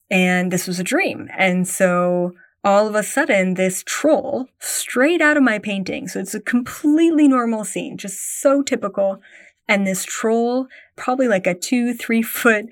And 0.09 0.51
this 0.51 0.67
was 0.67 0.79
a 0.79 0.83
dream. 0.83 1.29
And 1.37 1.67
so 1.67 2.31
all 2.63 2.87
of 2.87 2.95
a 2.95 3.03
sudden, 3.03 3.55
this 3.55 3.83
troll 3.85 4.47
straight 4.59 5.21
out 5.21 5.37
of 5.37 5.43
my 5.43 5.59
painting. 5.59 6.07
So 6.07 6.19
it's 6.19 6.35
a 6.35 6.39
completely 6.39 7.27
normal 7.27 7.65
scene, 7.65 7.97
just 7.97 8.41
so 8.41 8.61
typical. 8.61 9.21
And 9.67 9.85
this 9.85 10.03
troll, 10.03 10.67
probably 10.95 11.27
like 11.27 11.47
a 11.47 11.53
two, 11.53 11.93
three 11.93 12.21
foot 12.21 12.65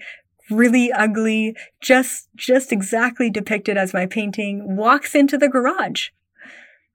really 0.50 0.92
ugly, 0.92 1.56
just, 1.82 2.28
just 2.36 2.72
exactly 2.72 3.30
depicted 3.30 3.78
as 3.78 3.94
my 3.94 4.06
painting, 4.06 4.76
walks 4.76 5.16
into 5.16 5.38
the 5.38 5.50
garage, 5.50 6.10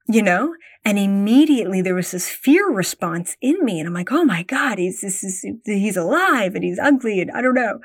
you 0.07 0.21
know? 0.21 0.55
And 0.83 0.99
immediately 0.99 1.81
there 1.81 1.95
was 1.95 2.11
this 2.11 2.29
fear 2.29 2.69
response 2.69 3.37
in 3.41 3.63
me. 3.65 3.79
And 3.79 3.87
I'm 3.87 3.93
like, 3.93 4.11
oh 4.11 4.23
my 4.23 4.43
God, 4.43 4.77
he's, 4.77 5.01
this 5.01 5.23
is, 5.23 5.45
he's 5.65 5.97
alive 5.97 6.53
and 6.53 6.63
he's 6.63 6.77
ugly 6.77 7.21
and 7.21 7.31
I 7.31 7.41
don't 7.41 7.55
know. 7.55 7.79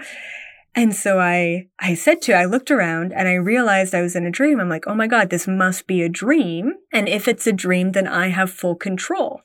And 0.74 0.94
so 0.94 1.18
I, 1.18 1.66
I 1.80 1.94
said 1.94 2.22
to, 2.22 2.33
I 2.33 2.44
looked 2.44 2.70
around 2.70 3.12
and 3.12 3.26
I 3.26 3.35
realized 3.35 3.92
I 3.92 4.02
was 4.02 4.14
in 4.14 4.24
a 4.24 4.30
dream. 4.30 4.61
I'm 4.61 4.68
like, 4.68 4.87
oh 4.87 4.94
my 4.94 5.09
God, 5.09 5.30
this 5.30 5.48
must 5.48 5.88
be 5.88 6.00
a 6.02 6.09
dream. 6.09 6.74
And 6.92 7.09
if 7.09 7.26
it's 7.26 7.46
a 7.46 7.52
dream, 7.52 7.92
then 7.92 8.06
I 8.06 8.28
have 8.28 8.52
full 8.52 8.76
control. 8.76 9.40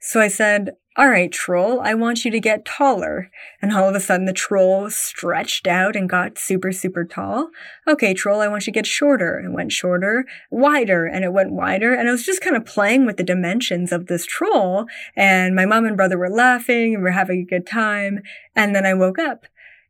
So 0.00 0.20
I 0.20 0.28
said, 0.28 0.72
all 0.96 1.08
right, 1.08 1.30
troll, 1.32 1.80
I 1.80 1.94
want 1.94 2.24
you 2.24 2.30
to 2.30 2.38
get 2.38 2.64
taller. 2.64 3.30
And 3.60 3.72
all 3.72 3.88
of 3.88 3.96
a 3.96 4.00
sudden 4.00 4.26
the 4.26 4.32
troll 4.32 4.90
stretched 4.90 5.66
out 5.66 5.96
and 5.96 6.08
got 6.08 6.38
super, 6.38 6.70
super 6.70 7.04
tall. 7.04 7.50
Okay, 7.88 8.14
troll, 8.14 8.40
I 8.40 8.48
want 8.48 8.66
you 8.66 8.72
to 8.72 8.78
get 8.78 8.86
shorter. 8.86 9.36
And 9.36 9.54
went 9.54 9.72
shorter, 9.72 10.24
wider, 10.50 11.06
and 11.06 11.24
it 11.24 11.32
went 11.32 11.52
wider. 11.52 11.94
And 11.94 12.08
I 12.08 12.12
was 12.12 12.24
just 12.24 12.42
kind 12.42 12.56
of 12.56 12.64
playing 12.64 13.06
with 13.06 13.16
the 13.16 13.24
dimensions 13.24 13.90
of 13.92 14.06
this 14.06 14.26
troll. 14.26 14.86
And 15.16 15.54
my 15.54 15.66
mom 15.66 15.84
and 15.84 15.96
brother 15.96 16.18
were 16.18 16.30
laughing 16.30 16.94
and 16.94 17.02
we 17.02 17.10
are 17.10 17.12
having 17.12 17.40
a 17.40 17.50
good 17.50 17.66
time. 17.66 18.20
And 18.54 18.74
then 18.74 18.86
I 18.86 18.94
woke 18.94 19.18
up 19.18 19.46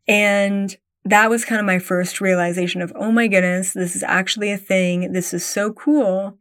and 0.06 0.76
that 1.04 1.28
was 1.28 1.44
kind 1.44 1.60
of 1.60 1.66
my 1.66 1.78
first 1.78 2.20
realization 2.20 2.80
of, 2.80 2.92
oh 2.96 3.12
my 3.12 3.26
goodness, 3.26 3.72
this 3.72 3.94
is 3.94 4.02
actually 4.02 4.50
a 4.50 4.56
thing. 4.56 5.12
This 5.12 5.34
is 5.34 5.44
so 5.44 5.72
cool. 5.72 6.38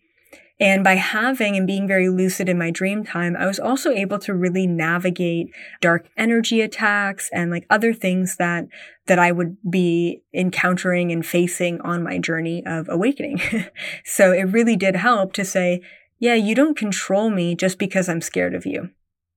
And 0.60 0.84
by 0.84 0.93
having 0.93 1.58
and 1.58 1.67
being 1.67 1.88
very 1.88 2.08
lucid 2.08 2.47
in 2.47 2.58
my 2.58 2.71
dream 2.71 3.04
time, 3.04 3.36
I 3.36 3.47
was 3.47 3.60
also 3.60 3.91
able 3.91 4.19
to 4.19 4.34
really 4.34 4.65
navigate 4.67 5.47
dark 5.82 6.08
energy 6.15 6.62
attacks 6.62 7.30
and 7.34 7.52
like 7.52 7.65
other 7.69 7.93
things 7.93 8.38
that, 8.38 8.67
that 9.08 9.19
I 9.19 9.32
would 9.32 9.58
be 9.69 10.21
encountering 10.34 11.12
and 11.12 11.26
facing 11.26 11.82
on 11.82 12.04
my 12.04 12.17
journey 12.17 12.63
of 12.65 12.88
awakening. 12.88 13.41
so 14.06 14.32
it 14.32 14.43
really 14.43 14.78
did 14.78 14.95
help 14.95 15.34
to 15.34 15.43
say, 15.43 15.82
yeah, 16.19 16.36
you 16.36 16.56
don't 16.56 16.78
control 16.78 17.30
me 17.30 17.56
just 17.56 17.78
because 17.78 18.08
I'm 18.08 18.21
scared 18.21 18.56
of 18.56 18.65
you. 18.65 18.91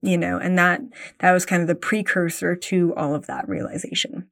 You 0.07 0.17
know, 0.17 0.39
and 0.39 0.57
that, 0.57 0.81
that 1.19 1.33
was 1.33 1.45
kind 1.45 1.63
of 1.63 1.69
the 1.69 1.75
precursor 1.75 2.55
to 2.55 2.95
all 2.95 3.15
of 3.15 3.27
that 3.27 3.49
realization. 3.49 4.29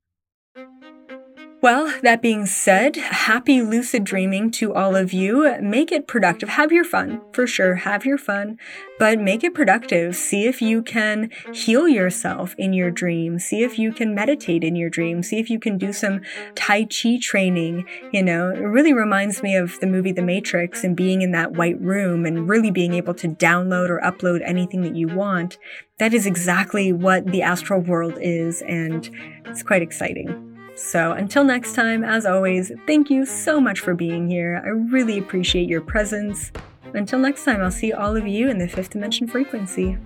Well, 1.64 1.94
that 2.02 2.20
being 2.20 2.44
said, 2.44 2.94
happy 2.96 3.62
lucid 3.62 4.04
dreaming 4.04 4.50
to 4.50 4.74
all 4.74 4.94
of 4.94 5.14
you. 5.14 5.50
Make 5.62 5.92
it 5.92 6.06
productive. 6.06 6.50
Have 6.50 6.72
your 6.72 6.84
fun, 6.84 7.22
for 7.32 7.46
sure. 7.46 7.76
Have 7.76 8.04
your 8.04 8.18
fun, 8.18 8.58
but 8.98 9.18
make 9.18 9.42
it 9.42 9.54
productive. 9.54 10.14
See 10.14 10.44
if 10.44 10.60
you 10.60 10.82
can 10.82 11.30
heal 11.54 11.88
yourself 11.88 12.54
in 12.58 12.74
your 12.74 12.90
dream. 12.90 13.38
See 13.38 13.62
if 13.62 13.78
you 13.78 13.94
can 13.94 14.14
meditate 14.14 14.62
in 14.62 14.76
your 14.76 14.90
dream. 14.90 15.22
See 15.22 15.38
if 15.38 15.48
you 15.48 15.58
can 15.58 15.78
do 15.78 15.90
some 15.94 16.20
Tai 16.54 16.84
Chi 16.84 17.18
training. 17.18 17.86
You 18.12 18.22
know, 18.22 18.50
it 18.50 18.58
really 18.58 18.92
reminds 18.92 19.42
me 19.42 19.56
of 19.56 19.80
the 19.80 19.86
movie 19.86 20.12
The 20.12 20.20
Matrix 20.20 20.84
and 20.84 20.94
being 20.94 21.22
in 21.22 21.30
that 21.30 21.52
white 21.52 21.80
room 21.80 22.26
and 22.26 22.46
really 22.46 22.72
being 22.72 22.92
able 22.92 23.14
to 23.14 23.28
download 23.28 23.88
or 23.88 24.02
upload 24.04 24.42
anything 24.44 24.82
that 24.82 24.96
you 24.96 25.08
want. 25.08 25.56
That 25.98 26.12
is 26.12 26.26
exactly 26.26 26.92
what 26.92 27.24
the 27.28 27.40
astral 27.40 27.80
world 27.80 28.18
is, 28.20 28.60
and 28.68 29.08
it's 29.46 29.62
quite 29.62 29.80
exciting. 29.80 30.53
So 30.76 31.12
until 31.12 31.44
next 31.44 31.74
time, 31.74 32.04
as 32.04 32.26
always, 32.26 32.72
thank 32.86 33.10
you 33.10 33.24
so 33.26 33.60
much 33.60 33.80
for 33.80 33.94
being 33.94 34.28
here. 34.28 34.62
I 34.64 34.68
really 34.68 35.18
appreciate 35.18 35.68
your 35.68 35.80
presence. 35.80 36.50
Until 36.94 37.18
next 37.18 37.44
time, 37.44 37.60
I'll 37.60 37.70
see 37.70 37.92
all 37.92 38.16
of 38.16 38.26
you 38.26 38.48
in 38.48 38.58
the 38.58 38.68
fifth 38.68 38.90
dimension 38.90 39.26
frequency. 39.26 39.98